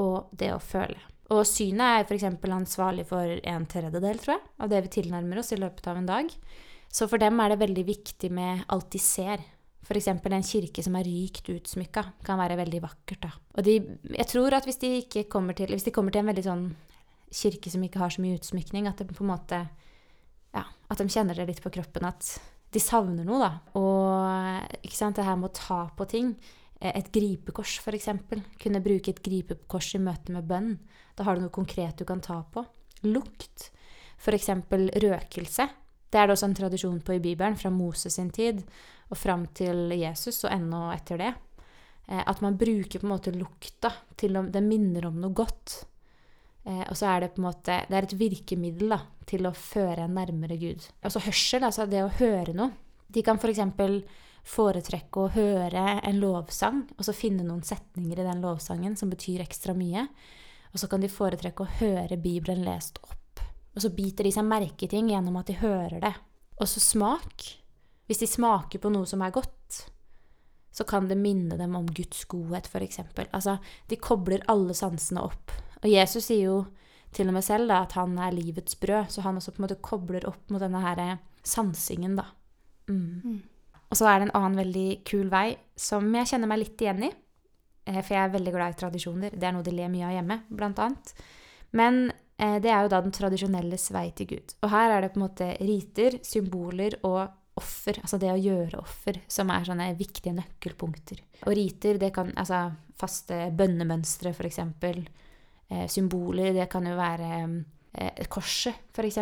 og 0.00 0.32
det 0.32 0.48
å 0.54 0.62
føle. 0.64 0.96
Og 1.32 1.46
synet 1.48 2.02
er 2.02 2.04
f.eks. 2.04 2.26
ansvarlig 2.28 3.06
for 3.08 3.24
en 3.24 3.64
tredjedel, 3.70 4.20
tror 4.20 4.36
jeg, 4.36 4.44
av 4.60 4.70
det 4.72 4.82
vi 4.84 4.92
tilnærmer 4.98 5.40
oss 5.40 5.54
i 5.54 5.60
løpet 5.60 5.88
av 5.88 5.98
en 5.98 6.08
dag. 6.08 6.30
Så 6.92 7.08
for 7.08 7.22
dem 7.22 7.40
er 7.40 7.52
det 7.52 7.62
veldig 7.62 7.84
viktig 7.88 8.28
med 8.34 8.66
alt 8.72 8.90
de 8.92 9.00
ser. 9.00 9.40
F.eks. 9.82 10.10
en 10.12 10.46
kirke 10.46 10.84
som 10.84 10.96
er 10.98 11.08
rikt 11.08 11.48
utsmykka, 11.50 12.04
kan 12.26 12.40
være 12.40 12.58
veldig 12.60 12.82
vakkert. 12.84 13.24
da. 13.24 13.32
Og 13.56 13.64
de, 13.66 13.78
jeg 14.12 14.28
tror 14.28 14.58
at 14.58 14.68
hvis 14.68 14.80
de, 14.82 14.92
til, 15.08 15.72
hvis 15.72 15.88
de 15.88 15.94
kommer 15.94 16.12
til 16.12 16.22
en 16.22 16.30
veldig 16.30 16.46
sånn 16.46 16.66
kirke 17.32 17.72
som 17.72 17.82
ikke 17.82 18.02
har 18.02 18.12
så 18.12 18.22
mye 18.22 18.36
utsmykning, 18.36 18.88
at, 18.90 19.00
de 19.00 19.16
på 19.16 19.24
en 19.24 19.32
måte, 19.32 19.62
ja, 20.52 20.64
at 20.68 21.00
de 21.00 21.08
kjenner 21.08 21.38
det 21.38 21.48
litt 21.48 21.62
på 21.64 21.72
kroppen 21.72 22.06
at 22.10 22.34
de 22.72 22.80
savner 22.80 23.24
noe, 23.24 23.40
da. 23.40 23.52
Og 23.80 24.84
ikke 24.84 24.98
sant, 24.98 25.16
det 25.16 25.26
her 25.26 25.40
med 25.40 25.50
å 25.50 25.56
ta 25.56 25.80
på 25.96 26.06
ting. 26.08 26.34
Et 26.82 27.12
gripekors, 27.14 27.76
f.eks. 27.78 28.08
Kunne 28.58 28.82
bruke 28.82 29.12
et 29.12 29.22
gripekors 29.22 29.92
i 29.94 30.00
møte 30.02 30.34
med 30.34 30.48
bønn. 30.48 30.72
Da 31.14 31.26
har 31.28 31.36
du 31.36 31.44
noe 31.44 31.54
konkret 31.54 32.00
du 32.00 32.06
kan 32.08 32.22
ta 32.24 32.40
på. 32.42 32.64
Lukt. 33.06 33.68
F.eks. 34.18 34.50
røkelse. 35.04 35.68
Det 36.12 36.20
er 36.20 36.26
det 36.28 36.34
også 36.34 36.48
en 36.50 36.58
tradisjon 36.58 36.98
på 37.00 37.14
i 37.16 37.22
Bibelen, 37.22 37.56
fra 37.56 37.70
Moses 37.72 38.18
sin 38.18 38.28
tid 38.34 38.60
og 39.12 39.16
fram 39.16 39.46
til 39.56 39.94
Jesus, 39.96 40.42
og 40.44 40.52
ennå 40.52 40.82
etter 40.92 41.20
det. 41.20 41.30
At 42.12 42.42
man 42.42 42.58
bruker 42.58 42.98
på 42.98 43.06
en 43.06 43.12
måte 43.12 43.32
lukta 43.32 43.92
til 44.18 44.36
om 44.36 44.50
Det 44.52 44.60
minner 44.64 45.06
om 45.06 45.20
noe 45.22 45.32
godt. 45.32 45.84
og 46.64 46.96
så 46.98 47.06
er 47.06 47.20
det 47.20 47.34
på 47.34 47.40
en 47.40 47.46
måte 47.46 47.86
Det 47.88 47.96
er 47.96 48.02
et 48.02 48.18
virkemiddel 48.18 48.88
da, 48.88 48.98
til 49.26 49.46
å 49.46 49.54
føre 49.54 50.04
en 50.04 50.14
nærmere 50.14 50.58
Gud. 50.58 50.82
Altså 51.02 51.20
hørsel, 51.20 51.64
altså 51.64 51.86
det 51.86 52.02
å 52.02 52.12
høre 52.18 52.52
noe. 52.52 52.72
De 53.08 53.22
kan 53.22 53.38
f.eks. 53.38 53.60
For 54.42 54.72
foretrekke 54.72 55.22
å 55.22 55.30
høre 55.36 55.84
en 56.02 56.18
lovsang, 56.18 56.82
og 56.98 57.06
så 57.06 57.14
finne 57.14 57.44
noen 57.46 57.62
setninger 57.62 58.18
i 58.18 58.26
den 58.26 58.42
lovsangen 58.42 58.96
som 58.98 59.10
betyr 59.10 59.44
ekstra 59.44 59.74
mye. 59.74 60.08
Og 60.72 60.80
så 60.82 60.88
kan 60.90 61.02
de 61.02 61.10
foretrekke 61.12 61.62
å 61.62 61.74
høre 61.78 62.18
Bibelen 62.18 62.64
lest 62.66 62.98
opp. 63.04 63.42
Og 63.72 63.84
så 63.84 63.92
biter 63.94 64.26
de 64.26 64.32
seg 64.34 64.48
merke 64.48 64.86
i 64.86 64.90
ting 64.90 65.08
gjennom 65.12 65.38
at 65.38 65.48
de 65.48 65.60
hører 65.60 66.00
det. 66.02 66.12
Og 66.58 66.68
så 66.68 66.82
smak. 66.82 67.46
Hvis 68.10 68.20
de 68.24 68.28
smaker 68.28 68.82
på 68.82 68.90
noe 68.92 69.06
som 69.08 69.22
er 69.24 69.32
godt, 69.32 69.78
så 70.72 70.84
kan 70.88 71.06
det 71.08 71.20
minne 71.20 71.56
dem 71.60 71.76
om 71.78 71.86
Guds 71.86 72.24
godhet, 72.28 72.66
f.eks. 72.66 73.00
Altså, 73.30 73.58
de 73.88 74.00
kobler 74.00 74.42
alle 74.50 74.74
sansene 74.76 75.22
opp. 75.22 75.54
Og 75.82 75.88
Jesus 75.88 76.26
sier 76.28 76.48
jo 76.48 76.58
til 77.12 77.28
og 77.28 77.36
med 77.36 77.44
selv 77.44 77.70
da, 77.70 77.82
at 77.84 77.94
han 77.98 78.16
er 78.18 78.34
livets 78.34 78.74
brød, 78.80 79.12
så 79.12 79.24
han 79.24 79.38
også 79.38 79.52
på 79.52 79.60
en 79.60 79.66
måte 79.68 79.80
kobler 79.84 80.26
opp 80.28 80.50
mot 80.50 80.62
denne 80.62 80.80
her 80.82 81.02
sansingen, 81.44 82.16
da. 82.18 82.26
Mm. 82.88 83.20
Mm. 83.22 83.40
Og 83.92 83.98
så 84.00 84.08
er 84.08 84.18
det 84.18 84.30
en 84.30 84.36
annen 84.40 84.56
veldig 84.62 84.88
kul 85.04 85.28
vei 85.32 85.52
som 85.76 86.08
jeg 86.16 86.32
kjenner 86.32 86.48
meg 86.48 86.62
litt 86.64 86.80
igjen 86.80 87.04
i. 87.10 87.12
For 87.92 88.14
jeg 88.14 88.22
er 88.22 88.32
veldig 88.32 88.54
glad 88.54 88.72
i 88.72 88.80
tradisjoner. 88.80 89.34
Det 89.36 89.46
er 89.48 89.52
noe 89.52 89.66
de 89.66 89.74
ler 89.74 89.90
mye 89.92 90.08
av 90.08 90.14
hjemme, 90.16 90.36
blant 90.48 90.80
annet. 90.80 91.12
Men 91.76 92.06
Eh, 92.42 92.58
det 92.62 92.70
er 92.72 92.84
jo 92.84 92.90
da 92.92 93.00
den 93.04 93.14
tradisjonelles 93.14 93.86
vei 93.94 94.08
til 94.16 94.32
Gud. 94.34 94.56
Og 94.64 94.72
her 94.72 94.96
er 94.96 95.04
det 95.04 95.12
på 95.14 95.20
en 95.20 95.26
måte 95.26 95.48
riter, 95.62 96.18
symboler 96.26 96.98
og 97.06 97.20
offer, 97.60 97.98
altså 98.00 98.18
det 98.18 98.30
å 98.32 98.40
gjøre 98.40 98.80
offer, 98.80 99.20
som 99.30 99.50
er 99.52 99.66
sånne 99.68 99.90
viktige 99.98 100.32
nøkkelpunkter. 100.34 101.20
Og 101.44 101.54
riter, 101.58 102.00
det 102.00 102.12
kan 102.16 102.32
altså 102.32 102.64
faste 102.98 103.44
bønnemønstre, 103.58 104.32
f.eks. 104.32 104.62
Eh, 104.62 105.86
symboler, 105.92 106.54
det 106.56 106.68
kan 106.72 106.88
jo 106.88 106.96
være 106.98 107.30
eh, 107.44 108.24
korset, 108.32 108.88
f.eks. 108.94 109.20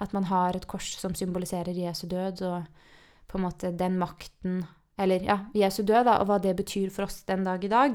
At 0.00 0.14
man 0.16 0.26
har 0.30 0.56
et 0.56 0.66
kors 0.68 0.94
som 0.98 1.14
symboliserer 1.16 1.76
Jesu 1.76 2.06
død, 2.10 2.44
og 2.48 2.89
på 3.30 3.38
en 3.38 3.46
måte 3.46 3.70
den 3.72 3.98
makten 4.00 4.64
Eller 5.00 5.22
ja, 5.24 5.38
Jesu 5.56 5.80
død, 5.82 6.04
da, 6.04 6.18
og 6.20 6.26
hva 6.28 6.36
det 6.42 6.52
betyr 6.58 6.90
for 6.92 7.06
oss 7.06 7.22
den 7.24 7.46
dag 7.46 7.62
i 7.64 7.70
dag. 7.72 7.94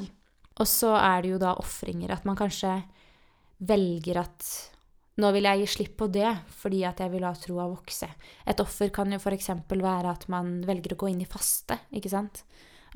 Og 0.58 0.66
så 0.66 0.96
er 0.98 1.22
det 1.22 1.36
jo 1.36 1.38
da 1.38 1.52
ofringer. 1.62 2.16
At 2.16 2.26
man 2.26 2.38
kanskje 2.40 2.80
velger 3.62 4.24
at 4.24 4.48
nå 5.22 5.30
vil 5.32 5.46
jeg 5.48 5.62
gi 5.62 5.68
slipp 5.72 5.94
på 6.00 6.08
det 6.12 6.32
fordi 6.58 6.82
at 6.88 7.00
jeg 7.04 7.14
vil 7.14 7.24
la 7.24 7.32
troa 7.38 7.68
vokse. 7.72 8.10
Et 8.44 8.64
offer 8.64 8.90
kan 8.96 9.12
jo 9.14 9.20
f.eks. 9.22 9.52
være 9.70 10.12
at 10.12 10.26
man 10.34 10.58
velger 10.68 10.96
å 10.96 11.00
gå 11.04 11.12
inn 11.12 11.22
i 11.24 11.30
faste, 11.30 11.78
ikke 11.96 12.12
sant. 12.12 12.42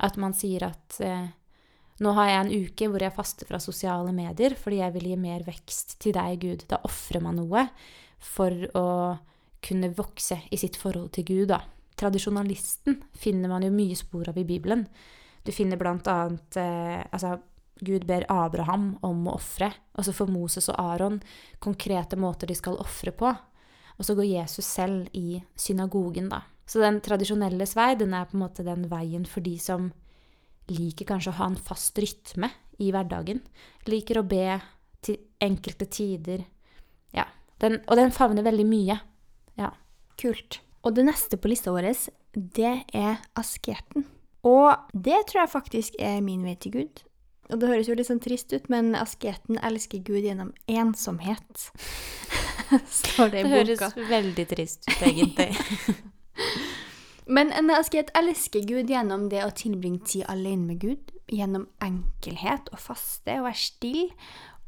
At 0.02 0.18
man 0.20 0.34
sier 0.36 0.66
at 0.68 0.98
eh, 1.04 1.30
nå 2.00 2.12
har 2.16 2.28
jeg 2.28 2.42
en 2.42 2.52
uke 2.66 2.90
hvor 2.90 3.04
jeg 3.04 3.16
faster 3.16 3.48
fra 3.48 3.60
sosiale 3.60 4.12
medier 4.16 4.56
fordi 4.58 4.82
jeg 4.82 4.96
vil 4.96 5.10
gi 5.12 5.18
mer 5.20 5.44
vekst 5.46 5.98
til 6.00 6.16
deg, 6.16 6.40
Gud. 6.44 6.66
Da 6.68 6.80
ofrer 6.88 7.24
man 7.24 7.40
noe 7.40 7.66
for 8.20 8.52
å 8.76 8.86
kunne 9.64 9.92
vokse 9.96 10.42
i 10.52 10.60
sitt 10.60 10.76
forhold 10.80 11.12
til 11.16 11.28
Gud, 11.28 11.46
da. 11.52 11.60
Tradisjonalisten 12.00 13.00
finner 13.12 13.52
man 13.52 13.64
jo 13.66 13.72
mye 13.74 13.96
spor 13.98 14.30
av 14.32 14.38
i 14.40 14.46
Bibelen. 14.48 14.86
Du 15.44 15.52
finner 15.52 15.80
blant 15.80 16.08
annet 16.08 16.56
eh, 16.60 17.00
altså, 17.12 17.36
Gud 17.80 18.04
ber 18.08 18.26
Abraham 18.28 18.94
om 19.06 19.22
å 19.28 19.36
ofre, 19.38 19.70
og 19.96 20.04
så 20.04 20.12
får 20.16 20.32
Moses 20.32 20.68
og 20.68 20.80
Aron 20.80 21.20
konkrete 21.64 22.18
måter 22.20 22.50
de 22.50 22.56
skal 22.58 22.80
ofre 22.80 23.12
på. 23.16 23.32
Og 24.00 24.06
så 24.06 24.16
går 24.16 24.28
Jesus 24.28 24.68
selv 24.68 25.08
i 25.16 25.40
synagogen, 25.56 26.30
da. 26.32 26.42
Så 26.70 26.80
den 26.80 27.00
tradisjonelle 27.04 27.66
vei, 27.74 27.94
den 27.98 28.14
er 28.14 28.28
på 28.28 28.36
en 28.36 28.44
måte 28.44 28.64
den 28.64 28.86
veien 28.88 29.24
for 29.28 29.44
de 29.44 29.56
som 29.60 29.90
liker 30.70 31.08
kanskje 31.08 31.32
å 31.32 31.38
ha 31.40 31.48
en 31.50 31.58
fast 31.58 31.98
rytme 31.98 32.48
i 32.80 32.92
hverdagen. 32.94 33.42
Liker 33.90 34.20
å 34.20 34.28
be 34.28 34.60
til 35.04 35.18
enkelte 35.42 35.88
tider. 35.90 36.44
Ja. 37.16 37.26
Den, 37.60 37.80
og 37.88 37.98
den 37.98 38.14
favner 38.14 38.46
veldig 38.46 38.66
mye. 38.68 39.00
Ja. 39.58 39.72
Kult. 40.20 40.60
Og 40.80 40.96
det 40.96 41.04
neste 41.04 41.36
på 41.36 41.50
lista 41.50 41.74
vår, 41.74 41.92
det 42.32 42.74
er 42.96 43.20
asketen. 43.38 44.06
Og 44.46 44.72
det 44.92 45.26
tror 45.28 45.42
jeg 45.42 45.52
faktisk 45.52 45.96
er 46.00 46.20
min 46.24 46.44
vei 46.46 46.56
til 46.56 46.72
Gud. 46.78 47.02
Og 47.50 47.58
det 47.60 47.68
høres 47.68 47.88
jo 47.90 47.96
litt 47.98 48.08
sånn 48.08 48.22
trist 48.22 48.52
ut, 48.54 48.68
men 48.72 48.94
asketen 48.96 49.58
elsker 49.66 50.00
Gud 50.06 50.22
gjennom 50.22 50.52
ensomhet. 50.70 51.66
Står 53.00 53.32
det 53.32 53.42
i 53.42 53.48
boka. 53.48 53.64
Det 53.66 53.78
høres 53.80 54.10
veldig 54.10 54.46
trist 54.52 54.86
ut, 54.86 55.02
egentlig. 55.02 55.50
men 57.36 57.50
en 57.58 57.72
asket 57.74 58.12
elsker 58.16 58.64
Gud 58.68 58.92
gjennom 58.92 59.28
det 59.32 59.42
å 59.44 59.50
tilbringe 59.50 60.04
tid 60.06 60.24
alene 60.30 60.70
med 60.70 60.80
Gud, 60.84 61.10
gjennom 61.30 61.66
enkelhet 61.82 62.70
og 62.72 62.80
faste 62.82 63.40
og 63.40 63.48
være 63.50 63.64
stille. 63.66 64.08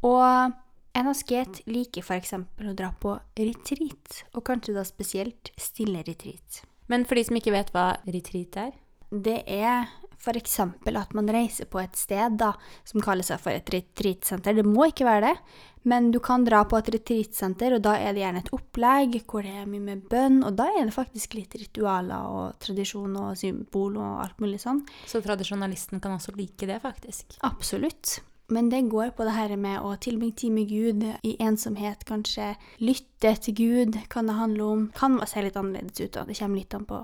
Og 0.02 0.58
en 0.92 1.08
asket 1.12 1.62
liker 1.70 2.04
f.eks. 2.04 2.34
å 2.36 2.76
dra 2.76 2.92
på 3.00 3.16
retreat, 3.38 4.22
og 4.36 4.44
kanskje 4.48 4.76
da 4.76 4.84
spesielt 4.86 5.52
stille 5.60 6.04
retreat. 6.06 6.62
Men 6.92 7.06
for 7.08 7.16
de 7.16 7.26
som 7.28 7.38
ikke 7.38 7.54
vet 7.54 7.72
hva 7.74 7.92
retreat 8.04 8.58
er? 8.60 8.72
Det 9.12 9.42
er 9.48 9.90
f.eks. 10.22 10.58
at 10.62 11.14
man 11.16 11.28
reiser 11.34 11.66
på 11.70 11.80
et 11.82 11.96
sted 11.98 12.38
da, 12.38 12.52
som 12.86 13.02
kaller 13.02 13.26
seg 13.26 13.40
for 13.42 13.54
et 13.54 13.68
retreatsenter. 13.74 14.54
Det 14.54 14.64
må 14.66 14.86
ikke 14.90 15.08
være 15.08 15.32
det, 15.32 15.60
men 15.88 16.10
du 16.14 16.20
kan 16.22 16.44
dra 16.46 16.62
på 16.68 16.78
et 16.78 16.90
retreatsenter, 16.94 17.76
og 17.76 17.82
da 17.84 17.96
er 17.98 18.14
det 18.14 18.22
gjerne 18.22 18.42
et 18.44 18.52
opplegg 18.54 19.18
hvor 19.26 19.46
det 19.46 19.54
er 19.62 19.70
mye 19.70 19.86
med 19.88 20.04
bønn, 20.10 20.42
og 20.46 20.54
da 20.60 20.68
er 20.76 20.86
det 20.86 20.94
faktisk 20.94 21.38
litt 21.38 21.56
ritualer 21.58 22.28
og 22.30 22.60
tradisjon 22.62 23.16
og 23.24 23.32
symbol 23.40 23.98
og 23.98 24.26
alt 24.26 24.44
mulig 24.44 24.62
sånn. 24.62 24.84
Så 25.10 25.24
tradisjonalisten 25.24 26.02
kan 26.02 26.14
også 26.18 26.36
like 26.38 26.68
det, 26.70 26.78
faktisk? 26.84 27.40
Absolutt. 27.48 28.20
Men 28.52 28.68
det 28.68 28.82
går 28.92 29.14
på 29.16 29.24
det 29.24 29.32
her 29.32 29.54
med 29.56 29.80
å 29.80 29.94
tilbringe 29.96 30.36
tid 30.36 30.52
med 30.52 30.68
Gud 30.68 31.04
i 31.24 31.36
ensomhet, 31.40 32.04
kanskje. 32.04 32.50
Lytte 32.84 33.32
til 33.40 33.56
Gud 33.56 33.96
kan 34.12 34.28
det 34.28 34.36
handle 34.36 34.66
om. 34.74 34.82
Kan 34.98 35.16
se 35.26 35.40
litt 35.40 35.56
annerledes 35.56 36.02
ut, 36.02 36.12
da. 36.12 36.26
Det 36.28 36.36
kommer 36.36 36.60
litt 36.60 36.76
an 36.76 36.84
på. 36.84 36.98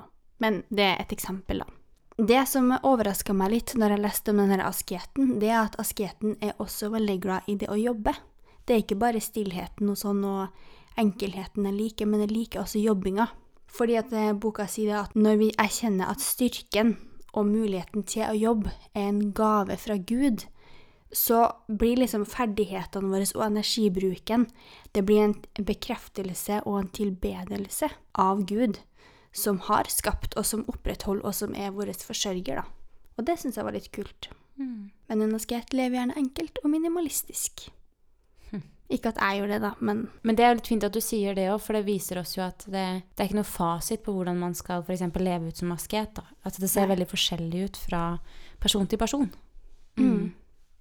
Men 0.45 0.63
det 0.69 0.85
er 0.85 1.01
et 1.01 1.15
eksempel, 1.17 1.65
da. 1.65 1.71
Det 2.19 2.43
som 2.51 2.73
overraska 2.75 3.33
meg 3.33 3.53
litt 3.55 3.73
når 3.79 3.95
jeg 3.95 4.03
leste 4.03 4.35
om 4.35 4.43
denne 4.43 4.67
asketen, 4.67 5.37
det 5.41 5.53
er 5.53 5.61
at 5.63 5.79
asketen 5.81 6.37
er 6.45 6.59
også 6.61 6.91
veldig 6.93 7.17
glad 7.23 7.49
i 7.49 7.55
det 7.63 7.71
å 7.71 7.79
jobbe. 7.79 8.13
Det 8.67 8.75
er 8.75 8.83
ikke 8.83 8.99
bare 9.01 9.23
stillheten 9.23 9.89
og 9.89 9.97
sånn 9.97 10.25
og 10.27 10.99
enkelheten 10.99 11.71
jeg 11.71 11.79
liker, 11.79 12.11
men 12.11 12.27
jeg 12.27 12.35
liker 12.35 12.65
også 12.65 12.83
jobbinga. 12.83 13.29
Fordi 13.73 13.97
at 14.01 14.13
eh, 14.13 14.35
boka 14.37 14.67
sier 14.69 14.99
at 15.05 15.17
når 15.17 15.41
vi 15.41 15.49
erkjenner 15.57 16.11
at 16.13 16.21
styrken 16.25 16.97
og 17.33 17.49
muligheten 17.49 18.05
til 18.09 18.27
å 18.27 18.37
jobbe 18.37 18.75
er 18.93 19.09
en 19.09 19.23
gave 19.33 19.79
fra 19.81 19.97
Gud, 19.97 20.45
så 21.15 21.47
blir 21.69 22.03
liksom 22.03 22.27
ferdighetene 22.29 23.09
våre 23.09 23.29
og 23.35 23.47
energibruken 23.47 24.47
det 24.93 25.05
blir 25.09 25.25
en 25.25 25.65
bekreftelse 25.65 26.61
og 26.67 26.83
en 26.83 26.91
tilbedelse 26.93 27.89
av 28.19 28.45
Gud 28.49 28.81
som 29.33 29.61
har 29.69 29.89
skapt, 29.93 30.35
og 30.37 30.47
som 30.47 30.67
opprettholder, 30.71 31.25
og 31.27 31.35
som 31.37 31.55
er 31.55 31.73
vår 31.75 31.93
forsørger, 32.01 32.63
da. 32.63 32.65
Og 33.19 33.27
det 33.27 33.39
syns 33.41 33.59
jeg 33.59 33.67
var 33.67 33.77
litt 33.77 33.91
kult. 33.95 34.31
Mm. 34.59 34.91
Men 35.11 35.25
en 35.25 35.37
asket 35.37 35.75
lever 35.77 35.99
gjerne 35.99 36.17
enkelt 36.19 36.59
og 36.63 36.71
minimalistisk. 36.73 37.69
Hm. 38.51 38.65
Ikke 38.95 39.13
at 39.13 39.21
jeg 39.21 39.41
gjør 39.41 39.53
det, 39.53 39.61
da, 39.67 39.73
men 39.81 40.09
Men 40.23 40.37
det 40.37 40.45
er 40.45 40.57
litt 40.57 40.71
fint 40.71 40.87
at 40.87 40.95
du 40.95 41.01
sier 41.05 41.35
det 41.35 41.49
òg, 41.53 41.61
for 41.63 41.77
det 41.77 41.87
viser 41.87 42.19
oss 42.19 42.37
jo 42.37 42.43
at 42.47 42.65
det, 42.67 42.87
det, 43.15 43.21
er 43.21 43.29
ikke 43.29 43.41
noe 43.41 43.53
fasit 43.53 44.03
på 44.03 44.15
hvordan 44.17 44.39
man 44.39 44.55
skal 44.55 44.83
f.eks. 44.83 45.05
leve 45.15 45.49
ut 45.49 45.57
som 45.57 45.73
asket. 45.73 46.15
da. 46.15 46.25
At 46.45 46.59
det 46.59 46.71
ser 46.71 46.87
Nei. 46.87 46.95
veldig 46.97 47.11
forskjellig 47.11 47.65
ut 47.65 47.77
fra 47.77 48.03
person 48.59 48.87
til 48.87 48.99
person. 48.99 49.31
Mm. 49.99 50.33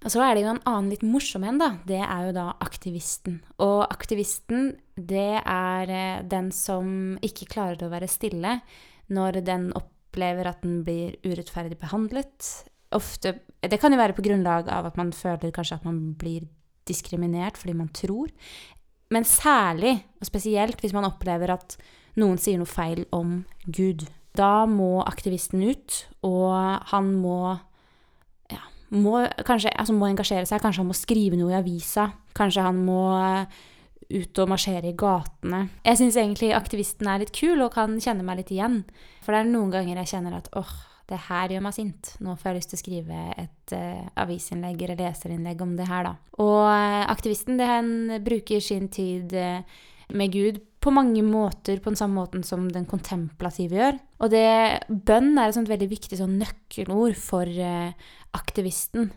Og 0.06 0.12
så 0.14 0.22
er 0.22 0.36
det 0.36 0.44
jo 0.44 0.52
en 0.52 0.62
annen 0.68 0.92
litt 0.92 1.02
morsom 1.02 1.42
en, 1.46 1.58
da. 1.58 1.72
Det 1.88 1.98
er 1.98 2.28
jo 2.28 2.34
da 2.36 2.46
aktivisten. 2.62 3.40
Og 3.64 3.82
aktivisten, 3.90 4.76
det 4.94 5.40
er 5.42 5.90
eh, 5.90 6.20
den 6.22 6.52
som 6.54 7.18
ikke 7.24 7.48
klarer 7.50 7.82
å 7.86 7.92
være 7.92 8.10
stille 8.10 8.60
når 9.10 9.40
den 9.46 9.70
opplever 9.78 10.52
at 10.52 10.62
den 10.62 10.84
blir 10.86 11.16
urettferdig 11.26 11.80
behandlet. 11.80 12.52
Ofte 12.94 13.40
Det 13.58 13.80
kan 13.82 13.92
jo 13.92 13.98
være 13.98 14.14
på 14.16 14.22
grunnlag 14.24 14.70
av 14.70 14.86
at 14.88 14.96
man 14.96 15.10
føler 15.12 15.50
kanskje 15.52 15.80
at 15.80 15.84
man 15.88 16.14
blir 16.16 16.46
diskriminert 16.88 17.58
fordi 17.58 17.74
man 17.76 17.90
tror. 17.92 18.30
Men 19.10 19.26
særlig, 19.26 19.96
og 20.20 20.28
spesielt 20.28 20.80
hvis 20.80 20.94
man 20.94 21.08
opplever 21.08 21.50
at 21.56 21.74
noen 22.20 22.38
sier 22.40 22.60
noe 22.60 22.70
feil 22.70 23.04
om 23.14 23.42
Gud. 23.66 24.06
Da 24.38 24.66
må 24.70 25.00
aktivisten 25.02 25.64
ut, 25.64 26.04
og 26.22 26.54
han 26.92 27.10
må 27.18 27.58
må, 28.94 29.20
kanskje, 29.46 29.72
altså 29.76 29.96
må 29.96 30.08
engasjere 30.08 30.48
seg. 30.48 30.62
Kanskje 30.62 30.82
han 30.84 30.90
må 30.90 30.96
skrive 30.96 31.38
noe 31.38 31.52
i 31.52 31.58
avisa. 31.58 32.08
Kanskje 32.36 32.64
han 32.64 32.78
må 32.86 33.02
eh, 33.18 33.58
ut 34.08 34.40
og 34.42 34.52
marsjere 34.52 34.90
i 34.90 34.96
gatene. 34.98 35.66
Jeg 35.84 36.00
syns 36.00 36.16
egentlig 36.20 36.54
aktivisten 36.56 37.10
er 37.10 37.22
litt 37.22 37.34
kul 37.36 37.60
og 37.64 37.74
kan 37.76 37.98
kjenne 38.02 38.24
meg 38.26 38.40
litt 38.42 38.52
igjen. 38.54 38.82
For 39.24 39.34
det 39.34 39.42
er 39.42 39.50
noen 39.50 39.74
ganger 39.74 40.00
jeg 40.02 40.12
kjenner 40.14 40.38
at 40.38 40.48
åh, 40.56 40.72
det 41.08 41.20
her 41.28 41.52
gjør 41.52 41.64
meg 41.64 41.76
sint. 41.76 42.14
Nå 42.24 42.36
får 42.36 42.50
jeg 42.50 42.58
lyst 42.58 42.72
til 42.72 42.78
å 42.78 42.82
skrive 42.82 43.20
et 43.40 43.76
uh, 43.76 44.08
avisinnlegg 44.24 44.82
eller 44.84 44.98
leserinnlegg 45.00 45.62
om 45.64 45.76
det 45.78 45.86
her, 45.88 46.04
da. 46.04 46.34
Og 46.44 46.64
uh, 46.68 47.04
aktivisten, 47.08 47.56
det, 47.60 47.68
han 47.68 48.18
bruker 48.24 48.64
sin 48.64 48.90
tid 48.92 49.32
uh, 49.32 49.62
med 50.12 50.34
Gud 50.36 50.60
på 50.78 50.92
mange 50.94 51.22
måter 51.26 51.80
på 51.82 51.90
den 51.90 51.98
samme 51.98 52.20
måten 52.20 52.44
som 52.46 52.68
den 52.70 52.86
kontemplative 52.88 53.78
gjør. 53.78 53.98
Og 54.22 54.32
det, 54.32 54.46
bønn 54.88 55.32
er 55.38 55.50
et 55.50 55.70
veldig 55.72 55.88
viktig 55.90 56.18
sånn 56.20 56.38
nøkkelord 56.40 57.18
for 57.18 57.48
eh, 57.48 57.94
aktivisten. 58.38 59.10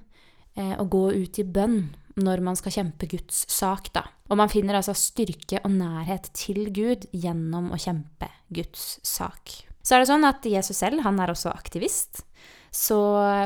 Eh, 0.57 0.73
å 0.75 0.87
gå 0.89 1.05
ut 1.13 1.39
i 1.39 1.47
bønn 1.47 1.83
når 2.21 2.41
man 2.43 2.57
skal 2.59 2.73
kjempe 2.75 3.07
Guds 3.11 3.45
sak, 3.51 3.91
da. 3.95 4.03
Og 4.31 4.39
man 4.39 4.51
finner 4.51 4.79
altså 4.79 4.95
styrke 4.97 5.61
og 5.63 5.71
nærhet 5.77 6.27
til 6.35 6.65
Gud 6.75 7.07
gjennom 7.15 7.71
å 7.71 7.79
kjempe 7.79 8.27
Guds 8.51 8.99
sak. 9.07 9.61
Så 9.81 9.95
er 9.95 10.03
det 10.03 10.11
sånn 10.11 10.27
at 10.27 10.45
Jesus 10.45 10.77
selv, 10.81 11.01
han 11.05 11.19
er 11.21 11.31
også 11.31 11.53
aktivist. 11.53 12.23
Så 12.71 12.97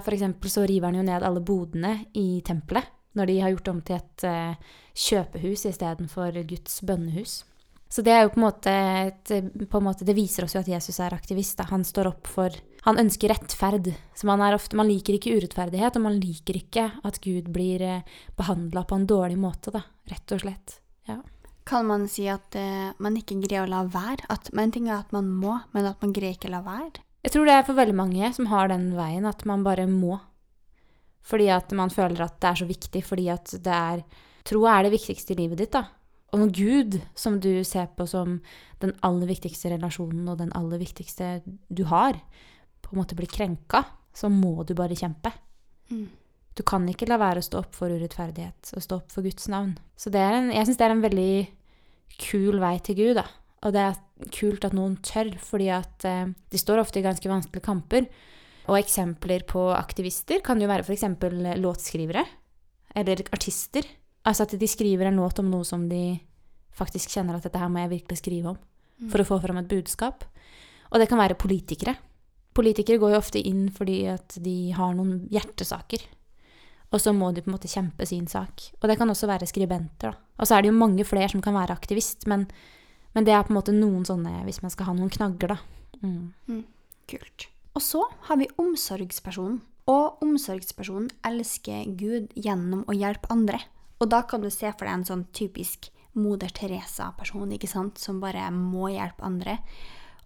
for 0.05 0.13
eksempel 0.13 0.51
så 0.53 0.65
river 0.69 0.91
han 0.91 0.99
jo 0.99 1.05
ned 1.05 1.25
alle 1.25 1.41
bodene 1.41 1.97
i 2.17 2.41
tempelet 2.45 2.91
når 3.15 3.29
de 3.29 3.35
har 3.41 3.53
gjort 3.53 3.69
om 3.71 3.77
til 3.85 3.95
et 3.95 4.25
eh, 4.27 4.73
kjøpehus 5.05 5.65
istedenfor 5.69 6.35
Guds 6.49 6.81
bønnehus. 6.85 7.43
Så 7.95 8.03
det 8.03 8.11
er 8.11 8.25
jo 8.25 8.31
på 8.33 8.41
en 8.41 8.43
måte, 8.43 8.71
et, 9.07 9.29
på 9.71 9.79
en 9.79 9.85
måte 9.85 10.03
Det 10.03 10.15
viser 10.17 10.43
oss 10.43 10.55
jo 10.57 10.59
at 10.59 10.67
Jesus 10.67 10.97
er 10.99 11.13
aktivist. 11.15 11.55
Da. 11.61 11.69
Han 11.69 11.85
står 11.87 12.09
opp 12.09 12.27
for 12.27 12.51
Han 12.83 12.99
ønsker 12.99 13.31
rettferd. 13.31 13.87
Så 14.13 14.27
man, 14.27 14.43
ofte, 14.51 14.75
man 14.75 14.89
liker 14.91 15.15
ikke 15.15 15.37
urettferdighet, 15.37 15.95
og 15.95 16.03
man 16.03 16.19
liker 16.19 16.59
ikke 16.59 16.89
at 17.07 17.21
Gud 17.23 17.47
blir 17.55 17.81
eh, 17.81 18.19
behandla 18.35 18.83
på 18.83 18.99
en 18.99 19.07
dårlig 19.07 19.39
måte, 19.39 19.71
da. 19.73 19.85
Rett 20.11 20.35
og 20.35 20.43
slett. 20.43 20.75
Ja. 21.07 21.21
Kan 21.65 21.87
man 21.89 22.05
si 22.11 22.27
at 22.29 22.53
uh, 22.59 22.91
man 23.01 23.15
ikke 23.17 23.39
greier 23.41 23.65
å 23.65 23.71
la 23.71 23.81
være? 23.89 24.27
At, 24.29 24.51
en 24.53 24.75
ting 24.75 24.91
er 24.91 24.99
at 24.99 25.15
man 25.15 25.31
må, 25.31 25.55
men 25.73 25.87
at 25.89 26.03
man 26.03 26.13
greier 26.13 26.35
ikke 26.35 26.51
å 26.51 26.57
la 26.59 26.61
være? 26.67 27.01
Jeg 27.25 27.33
tror 27.33 27.49
det 27.49 27.55
er 27.55 27.65
for 27.65 27.79
veldig 27.79 27.97
mange 27.97 28.29
som 28.35 28.51
har 28.51 28.69
den 28.69 28.91
veien, 28.99 29.25
at 29.25 29.47
man 29.49 29.63
bare 29.65 29.87
må. 29.89 30.19
Fordi 31.25 31.47
at 31.49 31.71
man 31.73 31.89
føler 31.89 32.27
at 32.27 32.37
det 32.37 32.51
er 32.51 32.59
så 32.61 32.67
viktig, 32.69 33.01
fordi 33.07 33.31
at 33.33 33.55
det 33.55 33.81
er 33.81 34.05
Tro 34.45 34.59
er 34.69 34.85
det 34.85 34.91
viktigste 34.93 35.33
i 35.33 35.39
livet 35.39 35.57
ditt, 35.57 35.73
da. 35.73 35.87
Når 36.33 36.51
Gud, 36.51 36.97
som 37.15 37.37
du 37.39 37.63
ser 37.63 37.87
på 37.95 38.07
som 38.09 38.39
den 38.81 38.91
aller 39.05 39.29
viktigste 39.29 39.71
relasjonen 39.71 40.27
og 40.31 40.39
den 40.41 40.51
aller 40.57 40.81
viktigste 40.81 41.39
du 41.69 41.85
har, 41.87 42.17
på 42.81 42.91
en 42.91 42.99
måte 42.99 43.15
blir 43.17 43.29
krenka, 43.31 43.85
så 44.15 44.29
må 44.31 44.63
du 44.67 44.73
bare 44.77 44.97
kjempe. 44.97 45.31
Mm. 45.91 46.09
Du 46.55 46.63
kan 46.63 46.85
ikke 46.87 47.07
la 47.09 47.19
være 47.19 47.41
å 47.41 47.45
stå 47.45 47.61
opp 47.63 47.75
for 47.75 47.91
urettferdighet 47.91 48.75
og 48.75 48.83
stå 48.83 48.99
opp 49.01 49.11
for 49.11 49.27
Guds 49.27 49.47
navn. 49.51 49.73
Så 49.99 50.11
en, 50.11 50.51
jeg 50.55 50.67
syns 50.67 50.79
det 50.79 50.87
er 50.87 50.95
en 50.95 51.03
veldig 51.03 51.31
kul 52.21 52.61
vei 52.63 52.77
til 52.83 52.99
Gud, 52.99 53.17
da. 53.19 53.25
Og 53.65 53.73
det 53.75 53.81
er 53.81 54.29
kult 54.31 54.65
at 54.67 54.75
noen 54.77 54.95
tør, 55.03 55.33
fordi 55.41 55.67
at 55.73 56.05
eh, 56.07 56.31
de 56.31 56.61
står 56.61 56.83
ofte 56.83 57.01
i 57.01 57.05
ganske 57.05 57.29
vanskelige 57.29 57.65
kamper. 57.65 58.07
Og 58.69 58.79
eksempler 58.79 59.43
på 59.49 59.67
aktivister 59.75 60.41
kan 60.45 60.61
jo 60.61 60.69
være 60.69 60.85
f.eks. 60.85 61.05
låtskrivere. 61.61 62.23
Eller 62.95 63.25
artister. 63.35 63.85
Altså 64.25 64.45
at 64.45 64.55
de 64.59 64.69
skriver 64.69 65.09
en 65.09 65.21
låt 65.21 65.39
om 65.41 65.51
noe 65.51 65.65
som 65.67 65.85
de 65.89 66.17
faktisk 66.75 67.13
kjenner 67.13 67.37
at 67.37 67.45
dette 67.45 67.59
her 67.61 67.71
må 67.71 67.83
jeg 67.83 67.93
virkelig 67.99 68.19
skrive 68.19 68.55
om. 68.55 68.59
Mm. 69.01 69.09
For 69.11 69.21
å 69.21 69.27
få 69.27 69.39
fram 69.43 69.59
et 69.61 69.69
budskap. 69.71 70.25
Og 70.91 71.01
det 71.01 71.07
kan 71.11 71.19
være 71.19 71.37
politikere. 71.39 71.95
Politikere 72.55 72.99
går 73.01 73.15
jo 73.15 73.21
ofte 73.21 73.41
inn 73.41 73.67
fordi 73.73 74.05
at 74.11 74.37
de 74.43 74.71
har 74.75 74.95
noen 74.95 75.25
hjertesaker. 75.31 76.03
Og 76.93 77.01
så 77.01 77.11
må 77.15 77.31
de 77.35 77.43
på 77.43 77.49
en 77.49 77.55
måte 77.57 77.71
kjempe 77.71 78.05
sin 78.07 78.27
sak. 78.31 78.69
Og 78.79 78.87
det 78.87 78.95
kan 78.99 79.09
også 79.11 79.27
være 79.27 79.49
skribenter, 79.49 80.13
da. 80.13 80.21
Og 80.39 80.47
så 80.47 80.55
er 80.55 80.63
det 80.63 80.71
jo 80.71 80.77
mange 80.77 81.03
flere 81.07 81.29
som 81.31 81.41
kan 81.43 81.55
være 81.55 81.75
aktivist, 81.75 82.25
men, 82.27 82.45
men 83.15 83.27
det 83.27 83.33
er 83.35 83.43
på 83.47 83.53
en 83.53 83.57
måte 83.57 83.75
noen 83.75 84.03
sånne, 84.07 84.41
hvis 84.47 84.61
man 84.63 84.71
skal 84.71 84.89
ha 84.89 84.95
noen 84.95 85.11
knagger, 85.11 85.55
da. 85.55 85.99
Mm. 86.01 86.33
Mm. 86.47 86.63
Kult. 87.11 87.47
Og 87.75 87.83
så 87.83 88.03
har 88.29 88.39
vi 88.39 88.49
omsorgspersonen. 88.61 89.61
Og 89.91 90.23
omsorgspersonen 90.25 91.11
elsker 91.27 91.83
Gud 91.99 92.31
gjennom 92.33 92.85
å 92.89 92.95
hjelpe 92.95 93.29
andre. 93.33 93.59
Og 93.99 94.09
da 94.11 94.23
kan 94.27 94.43
du 94.43 94.49
se 94.51 94.69
for 94.73 94.85
deg 94.85 94.93
en 94.97 95.07
sånn 95.07 95.27
typisk 95.35 95.89
Moder 96.15 96.51
Teresa-person, 96.55 97.51
ikke 97.55 97.69
sant, 97.69 97.99
som 97.99 98.21
bare 98.23 98.47
må 98.55 98.89
hjelpe 98.93 99.25
andre. 99.27 99.57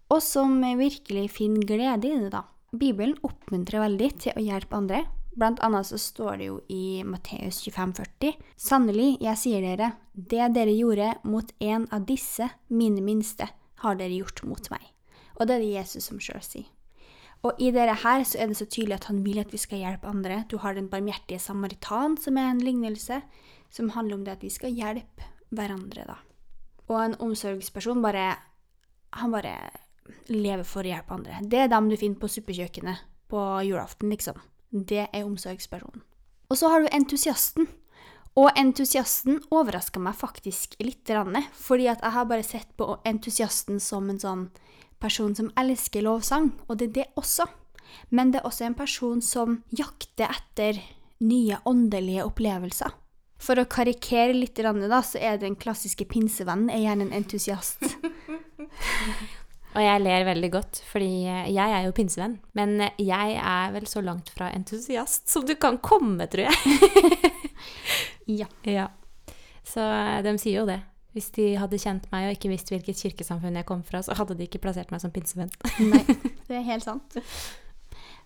Og 0.09 0.21
som 0.25 0.59
virkelig 0.77 1.29
finner 1.33 1.65
glede 1.65 2.09
i 2.09 2.19
det, 2.21 2.31
da. 2.33 2.45
Bibelen 2.69 3.17
oppmuntrer 3.25 3.81
veldig 3.81 4.09
til 4.21 4.37
å 4.37 4.43
hjelpe 4.45 4.77
andre. 4.77 5.03
Blant 5.39 5.61
annet 5.65 5.87
så 5.89 5.97
står 6.01 6.37
det 6.37 6.49
jo 6.49 6.57
i 6.73 7.01
Matteus 7.05 7.61
25,40.: 7.65 8.37
Sannelig, 8.57 9.09
jeg 9.21 9.41
sier 9.41 9.65
dere, 9.65 9.93
det 10.13 10.51
dere 10.53 10.73
gjorde 10.73 11.13
mot 11.23 11.53
en 11.59 11.87
av 11.93 12.05
disse, 12.09 12.49
mine 12.67 13.01
minste, 13.05 13.47
har 13.81 13.97
dere 13.97 14.17
gjort 14.19 14.43
mot 14.45 14.69
meg. 14.73 14.83
Og 15.39 15.47
det 15.47 15.55
er 15.55 15.63
det 15.63 15.73
Jesus 15.77 16.09
som 16.09 16.21
sjøl 16.21 16.41
sier. 16.45 16.67
Og 17.47 17.55
i 17.63 17.69
dette 17.71 18.01
her 18.01 18.25
så 18.27 18.41
er 18.41 18.49
det 18.51 18.57
så 18.59 18.67
tydelig 18.67 18.97
at 18.97 19.07
han 19.07 19.21
vil 19.23 19.39
at 19.39 19.53
vi 19.53 19.61
skal 19.61 19.79
hjelpe 19.79 20.09
andre. 20.09 20.43
Du 20.51 20.57
har 20.59 20.75
den 20.75 20.89
barmhjertige 20.91 21.39
samaritan, 21.39 22.17
som 22.19 22.37
er 22.37 22.49
en 22.51 22.59
lignelse, 22.59 23.21
som 23.69 23.91
handler 23.95 24.17
om 24.17 24.25
det 24.25 24.37
at 24.37 24.43
vi 24.43 24.51
skal 24.53 24.73
hjelpe 24.75 25.27
hverandre, 25.55 26.05
da. 26.07 26.17
Og 26.89 26.97
en 27.03 27.17
omsorgsperson 27.21 28.01
bare 28.01 28.35
Han 29.17 29.31
bare 29.33 29.55
lever 30.29 30.63
for 30.65 30.85
å 30.85 30.89
hjelpe 30.89 31.15
andre. 31.15 31.39
Det 31.41 31.57
er 31.63 31.69
dem 31.69 31.87
du 31.89 31.95
finner 31.97 32.19
på 32.21 32.29
suppekjøkkenet 32.29 33.01
på 33.29 33.41
julaften, 33.65 34.09
liksom. 34.09 34.37
det 34.69 35.07
er 35.13 35.25
omsorgspersonen. 35.25 36.03
Og 36.49 36.57
så 36.57 36.69
har 36.69 36.81
du 36.81 36.89
entusiasten. 36.93 37.67
Og 38.37 38.51
entusiasten 38.57 39.39
overraska 39.49 39.99
meg 39.99 40.15
faktisk 40.15 40.75
litt, 40.79 41.09
fordi 41.57 41.87
at 41.89 42.01
jeg 42.05 42.13
har 42.13 42.25
bare 42.29 42.45
sett 42.45 42.69
på 42.77 42.99
entusiasten 43.05 43.79
som 43.81 44.09
en 44.09 44.21
sånn 44.21 44.43
person 45.01 45.33
som 45.35 45.49
elsker 45.57 46.05
lovsang, 46.05 46.51
og 46.67 46.77
det 46.77 46.89
er 46.89 46.93
det 46.93 47.07
også. 47.17 47.47
Men 48.09 48.31
det 48.31 48.41
er 48.41 48.47
også 48.47 48.65
en 48.67 48.77
person 48.77 49.21
som 49.21 49.63
jakter 49.73 50.29
etter 50.29 50.79
nye 51.25 51.57
åndelige 51.65 52.25
opplevelser. 52.29 52.93
For 53.39 53.59
å 53.59 53.67
karikere 53.71 54.35
litt, 54.35 54.59
da, 54.59 55.01
så 55.05 55.19
er 55.21 55.39
den 55.39 55.55
klassiske 55.59 56.05
pinsevennen 56.09 56.71
er 56.73 56.83
gjerne 56.83 57.07
en 57.07 57.15
entusiast. 57.21 57.85
Og 59.77 59.83
jeg 59.85 60.01
ler 60.01 60.25
veldig 60.25 60.49
godt, 60.51 60.79
fordi 60.89 61.09
jeg 61.29 61.55
er 61.61 61.83
jo 61.85 61.93
pinsevenn. 61.95 62.39
Men 62.57 62.81
jeg 62.97 63.35
er 63.37 63.73
vel 63.75 63.85
så 63.87 64.01
langt 64.01 64.31
fra 64.33 64.49
entusiast 64.55 65.29
som 65.29 65.45
du 65.45 65.53
kan 65.61 65.77
komme, 65.77 66.25
tror 66.31 66.49
jeg. 66.49 67.31
ja. 68.41 68.49
ja. 68.65 68.87
Så 69.63 69.85
de 70.25 70.33
sier 70.41 70.63
jo 70.63 70.67
det. 70.69 70.81
Hvis 71.13 71.31
de 71.37 71.51
hadde 71.57 71.79
kjent 71.81 72.05
meg 72.11 72.27
og 72.27 72.35
ikke 72.35 72.51
visst 72.51 72.69
hvilket 72.73 72.99
kirkesamfunn 73.01 73.57
jeg 73.61 73.67
kom 73.69 73.81
fra, 73.85 74.01
så 74.05 74.17
hadde 74.17 74.37
de 74.37 74.45
ikke 74.49 74.61
plassert 74.61 74.91
meg 74.93 75.01
som 75.01 75.13
pinsevenn. 75.13 75.53
Nei, 75.85 76.03
det 76.49 76.59
er 76.59 76.67
helt 76.67 76.85
sant. 76.85 77.21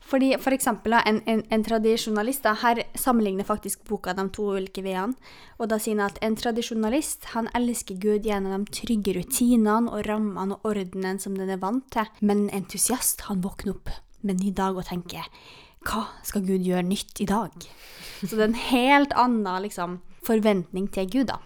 Fordi 0.03 0.33
for 0.41 0.53
eksempel, 0.55 0.93
en, 0.93 1.21
en, 1.29 1.41
en 1.49 1.63
tradisjonalist 1.63 2.45
Her 2.61 2.83
sammenligner 2.99 3.47
faktisk 3.47 3.85
boka 3.87 4.13
de 4.13 4.25
to 4.35 4.49
ulike 4.57 4.83
veiene. 4.85 5.15
Og 5.57 5.69
da 5.71 5.79
sier 5.81 5.97
han 5.97 6.11
at 6.11 6.19
en 6.25 6.35
tradisjonalist 6.37 7.31
han 7.33 7.49
elsker 7.55 7.99
Gud 8.03 8.27
gjennom 8.27 8.65
de 8.65 8.75
trygge 8.79 9.15
rutinene 9.17 9.91
og 9.91 10.05
rammene 10.09 10.57
og 10.59 10.73
ordenen 10.73 11.21
som 11.23 11.37
den 11.39 11.53
er 11.53 11.61
vant 11.61 11.87
til. 11.93 12.09
Men 12.21 12.47
en 12.47 12.63
entusiast 12.63 13.25
han 13.29 13.43
våkner 13.45 13.77
opp 13.77 13.93
med 14.21 14.35
en 14.35 14.45
ny 14.45 14.53
dag 14.55 14.77
og 14.77 14.87
tenker 14.87 15.27
hva 15.83 16.05
skal 16.23 16.45
Gud 16.47 16.63
gjøre 16.63 16.85
nytt 16.87 17.19
i 17.19 17.27
dag? 17.27 17.51
Så 18.21 18.37
det 18.37 18.39
er 18.39 18.51
en 18.51 18.61
helt 18.69 19.15
annen 19.19 19.65
liksom, 19.65 19.97
forventning 20.23 20.87
til 20.95 21.09
Gud, 21.11 21.27
da. 21.33 21.41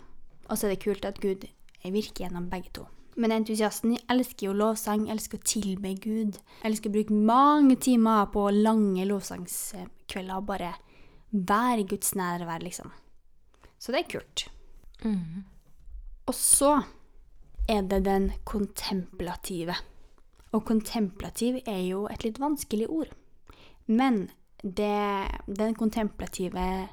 Og 0.48 0.60
så 0.60 0.67
er 0.67 0.76
det 0.76 0.84
kult 0.84 1.08
at 1.10 1.17
Gud 1.24 1.48
virker 1.88 2.26
gjennom 2.26 2.50
begge 2.52 2.70
to. 2.76 2.86
Men 3.18 3.34
entusiasten 3.34 3.96
elsker 4.12 4.52
jo 4.52 4.54
lovsang, 4.58 5.08
elsker 5.10 5.40
å 5.40 5.48
tilbe 5.48 5.96
Gud. 6.02 6.38
Elsker 6.68 6.92
å 6.92 6.98
bruke 7.00 7.18
mange 7.18 7.80
timer 7.82 8.28
på 8.34 8.46
lange 8.54 9.08
lovsangskvelder 9.10 10.38
og 10.38 10.50
bare 10.52 10.76
være 11.32 11.82
i 11.82 11.88
Guds 11.90 12.14
nærvær, 12.18 12.62
liksom. 12.62 12.94
Så 13.82 13.94
det 13.94 14.04
er 14.04 14.12
kult. 14.12 14.46
Mm. 15.02 15.46
Og 16.30 16.36
så 16.38 16.72
er 17.70 17.86
det 17.90 18.04
den 18.06 18.32
kontemplative. 18.48 19.76
Og 20.56 20.64
kontemplativ 20.70 21.60
er 21.66 21.82
jo 21.88 22.06
et 22.12 22.24
litt 22.24 22.40
vanskelig 22.42 22.88
ord. 22.90 23.12
Men 23.88 24.28
det, 24.62 25.28
den 25.48 25.76
kontemplative 25.78 26.88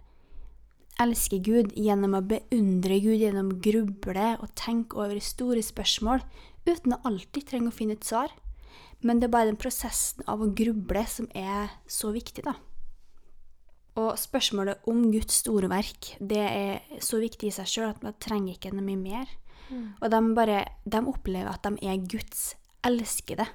elsker 1.03 1.43
Gud 1.45 1.73
gjennom 1.79 2.17
å 2.17 2.23
beundre 2.25 2.99
Gud, 3.03 3.19
gjennom 3.21 3.53
å 3.55 3.61
gruble 3.63 4.29
og 4.39 4.53
tenke 4.59 5.01
over 5.01 5.21
store 5.23 5.63
spørsmål, 5.65 6.23
uten 6.69 6.97
å 6.97 7.03
alltid 7.09 7.49
trenge 7.51 7.73
å 7.73 7.75
finne 7.75 7.99
et 7.99 8.07
svar. 8.07 8.33
Men 9.05 9.21
det 9.21 9.29
er 9.29 9.35
bare 9.35 9.51
den 9.51 9.61
prosessen 9.61 10.25
av 10.31 10.41
å 10.41 10.53
gruble 10.57 11.03
som 11.11 11.29
er 11.37 11.75
så 11.91 12.13
viktig, 12.15 12.47
da. 12.47 12.57
Og 14.01 14.17
spørsmålet 14.19 14.87
om 14.91 15.05
Guds 15.13 15.43
store 15.45 15.69
verk, 15.71 16.15
det 16.19 16.41
er 16.43 17.03
så 17.05 17.21
viktig 17.23 17.51
i 17.51 17.55
seg 17.55 17.69
sjøl 17.71 17.93
at 17.93 18.03
man 18.03 18.17
trenger 18.23 18.57
ikke 18.57 18.73
noe 18.75 18.87
mye 18.87 19.03
mer. 19.03 19.35
Mm. 19.69 19.85
Og 20.01 20.09
de, 20.11 20.23
bare, 20.35 20.57
de 20.83 21.03
opplever 21.13 21.51
at 21.53 21.69
de 21.69 21.91
er 21.91 22.09
Guds 22.11 22.55
elskede. 22.87 23.47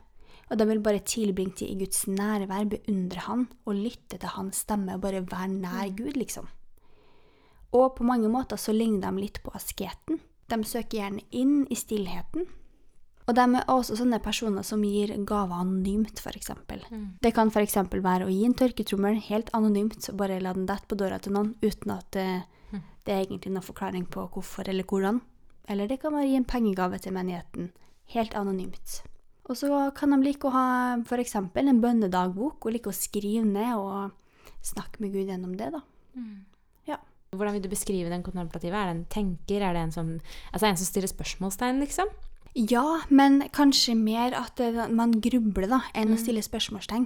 Og 0.50 0.58
de 0.58 0.70
vil 0.70 0.80
bare 0.86 1.04
tilbringe 1.06 1.58
tid 1.60 1.74
i 1.74 1.82
Guds 1.82 2.06
nærvær, 2.10 2.70
beundre 2.72 3.26
Han 3.28 3.44
og 3.66 3.76
lytte 3.78 4.18
til 4.18 4.32
Hans 4.34 4.64
stemme 4.64 4.96
og 4.96 5.04
bare 5.04 5.26
være 5.26 5.52
nær 5.52 5.92
mm. 5.92 5.98
Gud, 6.00 6.16
liksom. 6.18 6.48
Og 7.76 7.92
på 7.98 8.06
mange 8.08 8.30
måter 8.32 8.58
så 8.58 8.74
ligner 8.74 9.10
de 9.10 9.26
litt 9.26 9.42
på 9.44 9.54
asketen. 9.58 10.22
De 10.50 10.58
søker 10.66 11.02
gjerne 11.02 11.26
inn 11.30 11.68
i 11.70 11.78
stillheten. 11.78 12.48
Og 13.30 13.36
de 13.38 13.44
er 13.46 13.68
også 13.70 14.00
sånne 14.00 14.18
personer 14.26 14.66
som 14.66 14.82
gir 14.82 15.12
gaver 15.30 15.60
anonymt, 15.62 16.18
f.eks. 16.18 16.50
Mm. 16.90 17.04
Det 17.22 17.30
kan 17.38 17.52
f.eks. 17.54 17.76
være 17.94 18.26
å 18.26 18.32
gi 18.34 18.42
en 18.48 18.56
tørketrommel 18.58 19.20
helt 19.28 19.52
anonymt, 19.54 20.02
og 20.10 20.18
bare 20.18 20.40
la 20.42 20.56
den 20.58 20.66
dette 20.70 20.90
på 20.90 20.98
døra 20.98 21.20
til 21.22 21.36
noen 21.36 21.52
uten 21.62 21.94
at 21.94 22.10
det, 22.16 22.26
mm. 22.74 22.82
det 23.06 23.14
er 23.14 23.22
egentlig 23.22 23.54
noen 23.54 23.68
forklaring 23.68 24.08
på 24.10 24.26
hvorfor 24.34 24.72
eller 24.74 24.88
hvordan. 24.90 25.22
Eller 25.70 25.92
det 25.92 26.00
kan 26.02 26.16
være 26.16 26.26
å 26.26 26.32
gi 26.32 26.40
en 26.40 26.50
pengegave 26.50 26.98
til 27.04 27.14
menigheten, 27.14 27.70
helt 28.16 28.34
anonymt. 28.34 28.98
Og 29.46 29.58
så 29.62 29.70
kan 29.98 30.16
de 30.16 30.24
like 30.26 30.50
å 30.50 30.56
ha 30.56 30.68
f.eks. 31.04 31.38
en 31.38 31.84
bønnedagbok, 31.86 32.66
og 32.66 32.74
like 32.74 32.90
å 32.90 32.98
skrive 32.98 33.46
ned 33.46 33.76
og 33.78 34.10
snakke 34.66 35.06
med 35.06 35.14
Gud 35.14 35.30
gjennom 35.30 35.54
det, 35.58 35.70
da. 35.78 35.86
Mm. 36.18 36.48
Hvordan 37.36 37.54
vil 37.56 37.64
du 37.64 37.70
beskrive 37.70 38.10
den 38.10 38.24
kontemplative? 38.26 38.74
Er 38.74 38.90
det 38.90 38.96
en 38.96 39.06
tenker? 39.14 39.62
Er 39.62 39.76
det 39.76 39.84
en 39.84 39.94
som, 39.94 40.10
altså 40.52 40.70
en 40.70 40.80
som 40.80 40.90
stiller 40.90 41.12
spørsmålstegn, 41.12 41.80
liksom? 41.84 42.10
Ja, 42.58 43.02
men 43.10 43.44
kanskje 43.54 43.94
mer 43.96 44.34
at 44.34 44.60
man 44.90 45.14
grubler 45.22 45.70
da, 45.70 45.82
enn 45.94 46.10
mm. 46.10 46.16
å 46.16 46.22
stille 46.22 46.44
spørsmålstegn. 46.44 47.06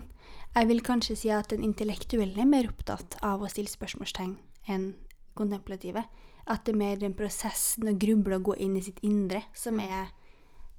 Jeg 0.53 0.69
vil 0.69 0.83
kanskje 0.85 1.17
si 1.17 1.31
at 1.33 1.49
den 1.51 1.65
intellektuelle 1.65 2.39
er 2.39 2.49
mer 2.49 2.69
opptatt 2.69 3.17
av 3.25 3.43
å 3.43 3.49
stille 3.51 3.71
spørsmålstegn 3.71 4.35
enn 4.71 4.93
kontemplative. 5.35 6.05
At 6.47 6.65
det 6.65 6.75
er 6.75 6.79
mer 6.79 6.99
den 7.01 7.15
prosessen 7.17 7.89
å 7.89 7.95
gruble 7.99 8.37
og 8.39 8.51
gå 8.51 8.57
inn 8.63 8.77
i 8.77 8.83
sitt 8.85 8.99
indre 9.03 9.43
som 9.57 9.79
er 9.83 10.11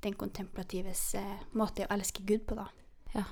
den 0.04 0.16
kontemplatives 0.20 1.14
eh, 1.18 1.40
måte 1.56 1.86
å 1.86 1.92
elske 1.94 2.24
Gud 2.28 2.44
på, 2.48 2.56
da. 2.58 2.68
Ja. 3.14 3.24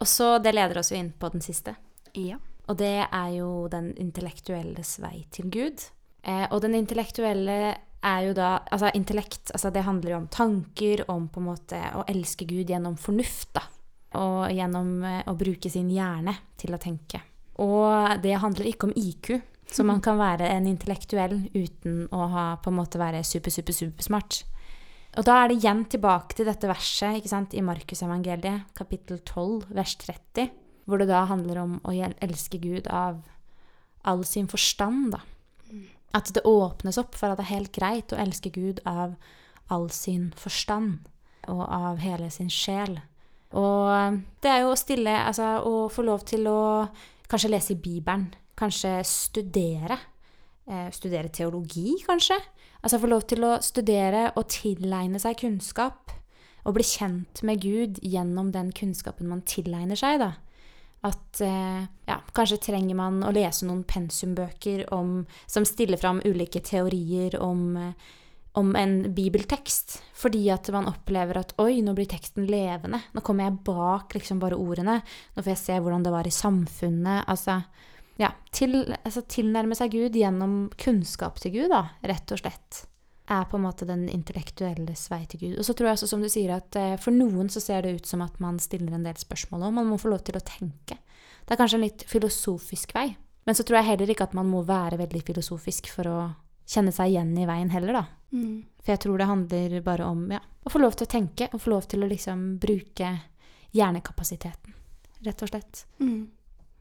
Og 0.00 0.08
så 0.08 0.38
Det 0.38 0.52
leder 0.54 0.80
oss 0.80 0.92
jo 0.92 0.98
inn 1.00 1.12
på 1.12 1.28
den 1.32 1.44
siste. 1.44 1.76
Ja. 2.16 2.38
Og 2.70 2.78
det 2.78 2.96
er 3.02 3.30
jo 3.34 3.66
den 3.70 3.90
intellektuelles 3.98 4.94
vei 5.02 5.24
til 5.34 5.50
Gud. 5.50 5.82
Eh, 6.22 6.46
og 6.52 6.60
den 6.62 6.76
intellektuelle 6.78 7.60
er 8.00 8.20
jo 8.24 8.34
da 8.36 8.50
Altså 8.70 8.90
intellekt, 8.94 9.50
altså 9.52 9.70
det 9.72 9.84
handler 9.84 10.12
jo 10.12 10.20
om 10.20 10.28
tanker, 10.28 11.04
om 11.08 11.28
på 11.28 11.40
en 11.40 11.48
måte 11.50 11.80
å 11.96 12.04
elske 12.08 12.46
Gud 12.48 12.70
gjennom 12.70 12.96
fornuft, 13.00 13.50
da. 13.58 13.64
Og 14.20 14.52
gjennom 14.54 15.02
eh, 15.04 15.24
å 15.26 15.36
bruke 15.38 15.70
sin 15.70 15.90
hjerne 15.90 16.36
til 16.60 16.74
å 16.74 16.80
tenke. 16.80 17.22
Og 17.60 18.22
det 18.22 18.38
handler 18.40 18.70
ikke 18.70 18.88
om 18.88 18.94
IQ. 18.96 19.34
Så 19.70 19.84
man 19.86 20.00
kan 20.06 20.20
være 20.20 20.48
en 20.54 20.70
intellektuell 20.70 21.36
uten 21.54 22.06
å 22.14 22.30
ha, 22.32 22.46
på 22.62 22.70
en 22.70 22.78
måte 22.78 23.02
være 23.02 23.24
super, 23.26 23.52
super, 23.54 23.76
supersmart. 23.76 24.44
Og 25.18 25.26
da 25.26 25.40
er 25.40 25.50
det 25.50 25.58
igjen 25.58 25.84
tilbake 25.90 26.36
til 26.38 26.46
dette 26.46 26.68
verset 26.70 27.18
ikke 27.18 27.32
sant, 27.32 27.54
i 27.58 27.64
Markusevangeliet, 27.66 28.70
kapittel 28.78 29.18
12, 29.26 29.72
vers 29.74 29.96
30, 30.06 30.52
hvor 30.90 31.00
det 31.00 31.10
da 31.10 31.24
handler 31.30 31.62
om 31.62 31.76
å 31.86 31.94
elske 31.94 32.60
Gud 32.62 32.90
av 32.90 33.22
all 34.02 34.24
sin 34.24 34.48
forstand, 34.50 35.14
da. 35.14 35.22
At 36.16 36.32
det 36.34 36.42
åpnes 36.48 36.98
opp 36.98 37.14
for 37.14 37.30
at 37.30 37.38
det 37.38 37.46
er 37.46 37.54
helt 37.54 37.72
greit 37.76 38.12
å 38.12 38.18
elske 38.18 38.50
Gud 38.50 38.80
av 38.88 39.14
all 39.70 39.86
sin 39.94 40.32
forstand 40.36 41.06
og 41.48 41.62
av 41.62 42.00
hele 42.02 42.26
sin 42.34 42.50
sjel. 42.50 42.98
Og 43.54 44.18
det 44.42 44.50
er 44.50 44.60
jo 44.62 44.72
å 44.72 44.78
stille 44.78 45.10
Altså 45.10 45.56
å 45.66 45.88
få 45.90 46.04
lov 46.06 46.22
til 46.26 46.46
å 46.46 46.86
kanskje 47.30 47.50
lese 47.50 47.74
i 47.74 47.80
Bibelen, 47.82 48.28
kanskje 48.58 49.00
studere. 49.06 49.98
Eh, 50.70 50.90
studere 50.94 51.30
teologi, 51.30 51.96
kanskje. 52.06 52.38
Altså 52.82 53.00
få 53.00 53.10
lov 53.10 53.26
til 53.30 53.44
å 53.46 53.56
studere 53.62 54.30
og 54.36 54.48
tilegne 54.50 55.18
seg 55.22 55.38
kunnskap. 55.40 56.12
Og 56.66 56.76
bli 56.76 56.84
kjent 56.84 57.42
med 57.46 57.62
Gud 57.62 57.98
gjennom 58.04 58.52
den 58.52 58.70
kunnskapen 58.76 59.30
man 59.30 59.42
tilegner 59.42 59.98
seg, 59.98 60.20
da. 60.20 60.34
At 61.06 61.40
eh, 61.40 61.84
ja, 62.06 62.18
kanskje 62.36 62.60
trenger 62.66 62.96
man 62.98 63.22
å 63.24 63.32
lese 63.32 63.64
noen 63.64 63.84
pensumbøker 63.88 64.84
om, 64.92 65.22
som 65.48 65.64
stiller 65.64 66.00
fram 66.00 66.20
ulike 66.28 66.60
teorier 66.60 67.38
om, 67.40 67.62
eh, 67.80 68.10
om 68.60 68.74
en 68.76 68.98
bibeltekst. 69.16 69.96
Fordi 70.20 70.42
at 70.52 70.68
man 70.74 70.90
opplever 70.90 71.40
at 71.40 71.54
oi, 71.62 71.80
nå 71.84 71.94
blir 71.96 72.10
teksten 72.10 72.44
levende. 72.50 73.00
Nå 73.16 73.24
kommer 73.24 73.48
jeg 73.48 73.62
bak 73.64 74.12
liksom 74.18 74.42
bare 74.42 74.60
ordene. 74.60 75.00
Nå 75.36 75.44
får 75.44 75.54
jeg 75.54 75.62
se 75.64 75.78
hvordan 75.80 76.04
det 76.04 76.12
var 76.12 76.28
i 76.28 76.36
samfunnet. 76.36 77.24
Altså, 77.32 77.62
ja, 78.20 78.34
til, 78.52 78.82
altså 79.00 79.24
tilnærme 79.24 79.78
seg 79.78 79.96
Gud 79.96 80.20
gjennom 80.20 80.66
kunnskap 80.80 81.40
til 81.40 81.56
Gud, 81.56 81.70
da, 81.72 81.86
rett 82.04 82.36
og 82.36 82.42
slett, 82.42 82.84
er 83.30 83.46
på 83.46 83.58
en 83.58 83.64
måte 83.64 83.86
den 83.86 84.08
intellektuelles 84.10 85.06
vei 85.12 85.22
til 85.30 85.42
Gud. 85.44 85.58
Og 85.60 85.66
så 85.66 85.74
tror 85.76 85.90
jeg 85.90 85.98
også, 85.98 86.10
som 86.10 86.22
du 86.22 86.28
sier, 86.32 86.52
at 86.56 86.76
eh, 86.78 86.96
for 87.00 87.14
noen 87.14 87.50
så 87.52 87.62
ser 87.62 87.86
det 87.86 87.94
ut 88.00 88.10
som 88.10 88.24
at 88.24 88.40
man 88.42 88.58
stiller 88.62 88.96
en 88.96 89.06
del 89.06 89.18
spørsmål, 89.20 89.68
og 89.68 89.76
man 89.78 89.88
må 89.90 89.98
få 90.00 90.10
lov 90.10 90.24
til 90.26 90.38
å 90.38 90.44
tenke. 90.44 90.98
Det 91.46 91.54
er 91.54 91.60
kanskje 91.60 91.78
en 91.78 91.86
litt 91.86 92.04
filosofisk 92.10 92.94
vei. 92.96 93.08
Men 93.48 93.56
så 93.56 93.64
tror 93.66 93.80
jeg 93.80 93.90
heller 93.92 94.12
ikke 94.12 94.26
at 94.28 94.36
man 94.36 94.50
må 94.50 94.62
være 94.66 94.98
veldig 95.00 95.22
filosofisk 95.30 95.88
for 95.90 96.10
å 96.10 96.18
kjenne 96.70 96.92
seg 96.94 97.14
igjen 97.14 97.32
i 97.38 97.46
veien 97.48 97.70
heller, 97.72 98.00
da. 98.00 98.04
Mm. 98.34 98.58
For 98.82 98.94
jeg 98.94 99.02
tror 99.04 99.18
det 99.18 99.30
handler 99.30 99.78
bare 99.86 100.06
om 100.06 100.26
ja, 100.34 100.40
å 100.40 100.72
få 100.72 100.82
lov 100.82 100.98
til 100.98 101.08
å 101.08 101.14
tenke, 101.14 101.48
og 101.50 101.62
få 101.62 101.72
lov 101.72 101.88
til 101.90 102.04
å 102.04 102.10
liksom 102.10 102.44
bruke 102.62 103.14
hjernekapasiteten, 103.76 104.76
rett 105.26 105.42
og 105.46 105.50
slett. 105.50 105.84
Mm. 106.02 106.28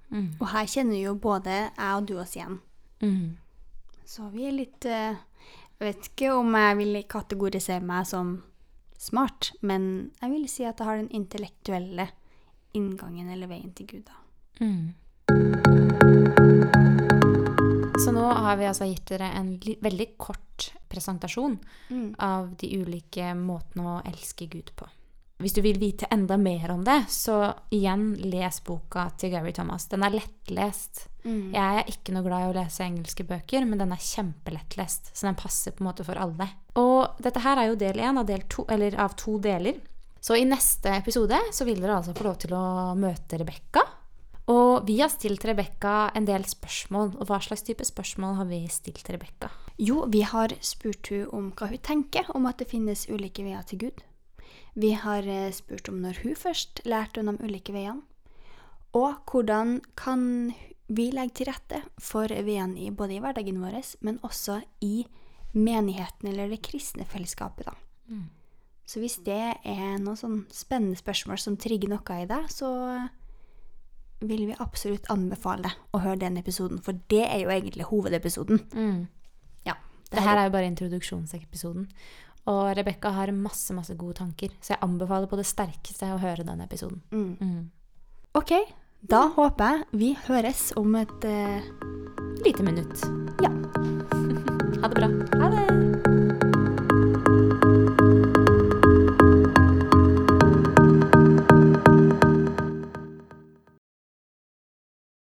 Mm. 0.09 0.29
Og 0.39 0.47
her 0.51 0.69
kjenner 0.69 0.97
jo 1.03 1.15
både 1.21 1.55
jeg 1.55 1.89
og 1.93 2.09
du 2.09 2.15
oss 2.21 2.35
igjen. 2.37 2.59
Mm. 3.05 3.37
Så 4.09 4.25
vi 4.33 4.47
er 4.49 4.55
litt 4.57 4.87
uh, 4.89 5.17
Jeg 5.79 5.93
vet 5.93 6.07
ikke 6.09 6.31
om 6.35 6.55
jeg 6.59 6.75
vil 6.75 6.97
kategorisere 7.07 7.79
meg 7.87 8.07
som 8.09 8.33
smart, 8.99 9.53
men 9.63 10.11
jeg 10.19 10.31
vil 10.33 10.47
si 10.51 10.65
at 10.67 10.81
jeg 10.81 10.89
har 10.89 10.97
den 10.99 11.11
intellektuelle 11.15 12.09
inngangen 12.75 13.29
eller 13.31 13.47
veien 13.47 13.71
til 13.77 13.87
Gud, 13.87 14.09
da. 14.09 14.17
Mm. 14.59 14.91
Så 17.99 18.11
nå 18.15 18.25
har 18.27 18.59
vi 18.59 18.67
altså 18.67 18.87
gitt 18.89 19.07
dere 19.11 19.31
en 19.39 19.53
veldig 19.59 20.09
kort 20.19 20.69
presentasjon 20.91 21.55
Mm. 21.89 22.15
av 22.19 22.51
de 22.59 22.67
ulike 22.81 23.31
måtene 23.37 23.83
å 23.87 24.01
elske 24.05 24.49
Gud 24.51 24.71
på. 24.75 24.85
Hvis 25.39 25.53
du 25.55 25.61
vil 25.63 25.77
vite 25.79 26.07
enda 26.11 26.35
mer 26.37 26.73
om 26.73 26.81
det, 26.83 27.05
så 27.07 27.53
igjen 27.71 28.09
les 28.27 28.57
boka 28.67 29.05
til 29.15 29.31
Gary 29.31 29.53
Thomas. 29.55 29.85
Den 29.87 30.03
er 30.03 30.17
lettlest. 30.17 31.05
Mm. 31.23 31.53
Jeg 31.53 31.77
er 31.79 31.91
ikke 31.93 32.11
noe 32.11 32.25
glad 32.25 32.43
i 32.43 32.49
å 32.49 32.55
lese 32.57 32.83
engelske 32.83 33.23
bøker, 33.27 33.63
men 33.63 33.79
den 33.79 33.93
er 33.95 34.03
kjempelettlest, 34.03 35.13
så 35.15 35.29
den 35.29 35.39
passer 35.39 35.71
på 35.71 35.83
en 35.83 35.87
måte 35.87 36.03
for 36.07 36.19
alle. 36.19 36.49
Og 36.79 37.21
dette 37.23 37.43
her 37.45 37.61
er 37.61 37.69
jo 37.69 37.79
del 37.79 38.01
én 38.03 38.19
av, 38.19 38.27
del 38.27 38.99
av 38.99 39.15
to 39.19 39.37
deler. 39.39 39.79
Så 40.19 40.35
i 40.35 40.43
neste 40.43 40.91
episode 40.97 41.39
så 41.55 41.67
vil 41.67 41.79
dere 41.79 41.95
altså 42.01 42.17
få 42.17 42.27
lov 42.27 42.35
til 42.43 42.57
å 42.59 42.65
møte 42.99 43.39
Rebekka. 43.39 43.85
Og 44.51 44.83
vi 44.87 44.97
har 44.99 45.11
stilt 45.13 45.45
Rebekka 45.47 46.09
en 46.19 46.27
del 46.27 46.43
spørsmål. 46.49 47.13
Og 47.15 47.31
hva 47.31 47.39
slags 47.45 47.63
type 47.63 47.87
spørsmål 47.87 48.35
har 48.41 48.51
vi 48.51 48.65
stilt 48.73 49.07
Rebekka? 49.07 49.53
Jo, 49.79 50.03
vi 50.11 50.25
har 50.27 50.51
spurt 50.59 51.13
hun 51.13 51.31
om 51.31 51.49
hva 51.55 51.71
hun 51.71 51.79
tenker 51.85 52.27
om 52.35 52.49
at 52.49 52.59
det 52.59 52.67
finnes 52.73 53.07
ulike 53.07 53.45
veier 53.45 53.63
til 53.69 53.85
Gud. 53.87 54.03
Vi 54.79 54.93
har 54.95 55.27
eh, 55.27 55.51
spurt 55.55 55.89
om 55.91 55.99
når 56.03 56.23
hun 56.23 56.37
først 56.39 56.83
lærte 56.87 57.21
om 57.21 57.33
de 57.33 57.43
ulike 57.43 57.75
veiene. 57.75 58.05
Og 58.95 59.19
hvordan 59.29 59.79
kan 59.99 60.53
vi 60.89 61.11
legge 61.13 61.35
til 61.37 61.49
rette 61.51 61.83
for 62.01 62.31
veiene 62.31 62.79
i, 62.81 62.89
både 62.89 63.17
i 63.17 63.21
hverdagen 63.21 63.59
vår, 63.61 63.77
men 64.01 64.17
også 64.25 64.61
i 64.81 65.03
menigheten 65.53 66.31
eller 66.31 66.49
det 66.49 66.63
kristne 66.65 67.05
fellesskapet. 67.05 67.67
da. 67.69 67.75
Mm. 68.09 68.29
Så 68.89 69.01
hvis 69.03 69.19
det 69.25 69.37
er 69.53 69.99
noen 70.01 70.17
sånn 70.17 70.39
spennende 70.53 70.97
spørsmål 70.97 71.37
som 71.41 71.57
trigger 71.61 71.91
noe 71.91 72.15
i 72.17 72.25
deg, 72.29 72.47
så 72.49 72.69
vil 74.25 74.47
vi 74.49 74.57
absolutt 74.59 75.05
anbefale 75.13 75.69
deg 75.69 75.93
å 75.95 76.01
høre 76.03 76.23
den 76.23 76.39
episoden, 76.41 76.81
for 76.83 76.97
det 77.11 77.21
er 77.27 77.43
jo 77.43 77.53
egentlig 77.53 77.85
hovedepisoden. 77.91 78.63
Ja, 79.67 79.77
Det 80.09 80.25
her 80.25 80.37
er 80.37 80.49
jo 80.49 80.55
bare 80.57 80.71
introduksjonsepisoden. 80.71 81.85
Og 82.47 82.61
Rebekka 82.77 83.11
har 83.13 83.33
masse, 83.35 83.73
masse 83.75 83.93
gode 83.99 84.19
tanker, 84.21 84.53
så 84.61 84.73
jeg 84.73 84.83
anbefaler 84.85 85.29
på 85.29 85.37
det 85.39 85.47
sterkeste 85.49 86.13
å 86.13 86.21
høre 86.21 86.47
den 86.47 86.63
episoden. 86.65 87.01
Mm. 87.11 87.35
Mm. 87.41 87.59
Ok, 88.39 88.55
da 89.01 89.27
håper 89.35 89.75
jeg 89.75 90.01
vi 90.01 90.13
høres 90.27 90.69
om 90.79 90.95
et 90.99 91.29
uh... 91.29 91.59
Lite 92.45 92.63
minutt. 92.63 93.05
Ja. 93.43 93.53
Ha 94.79 94.87
det 94.87 94.95
bra. 94.95 95.88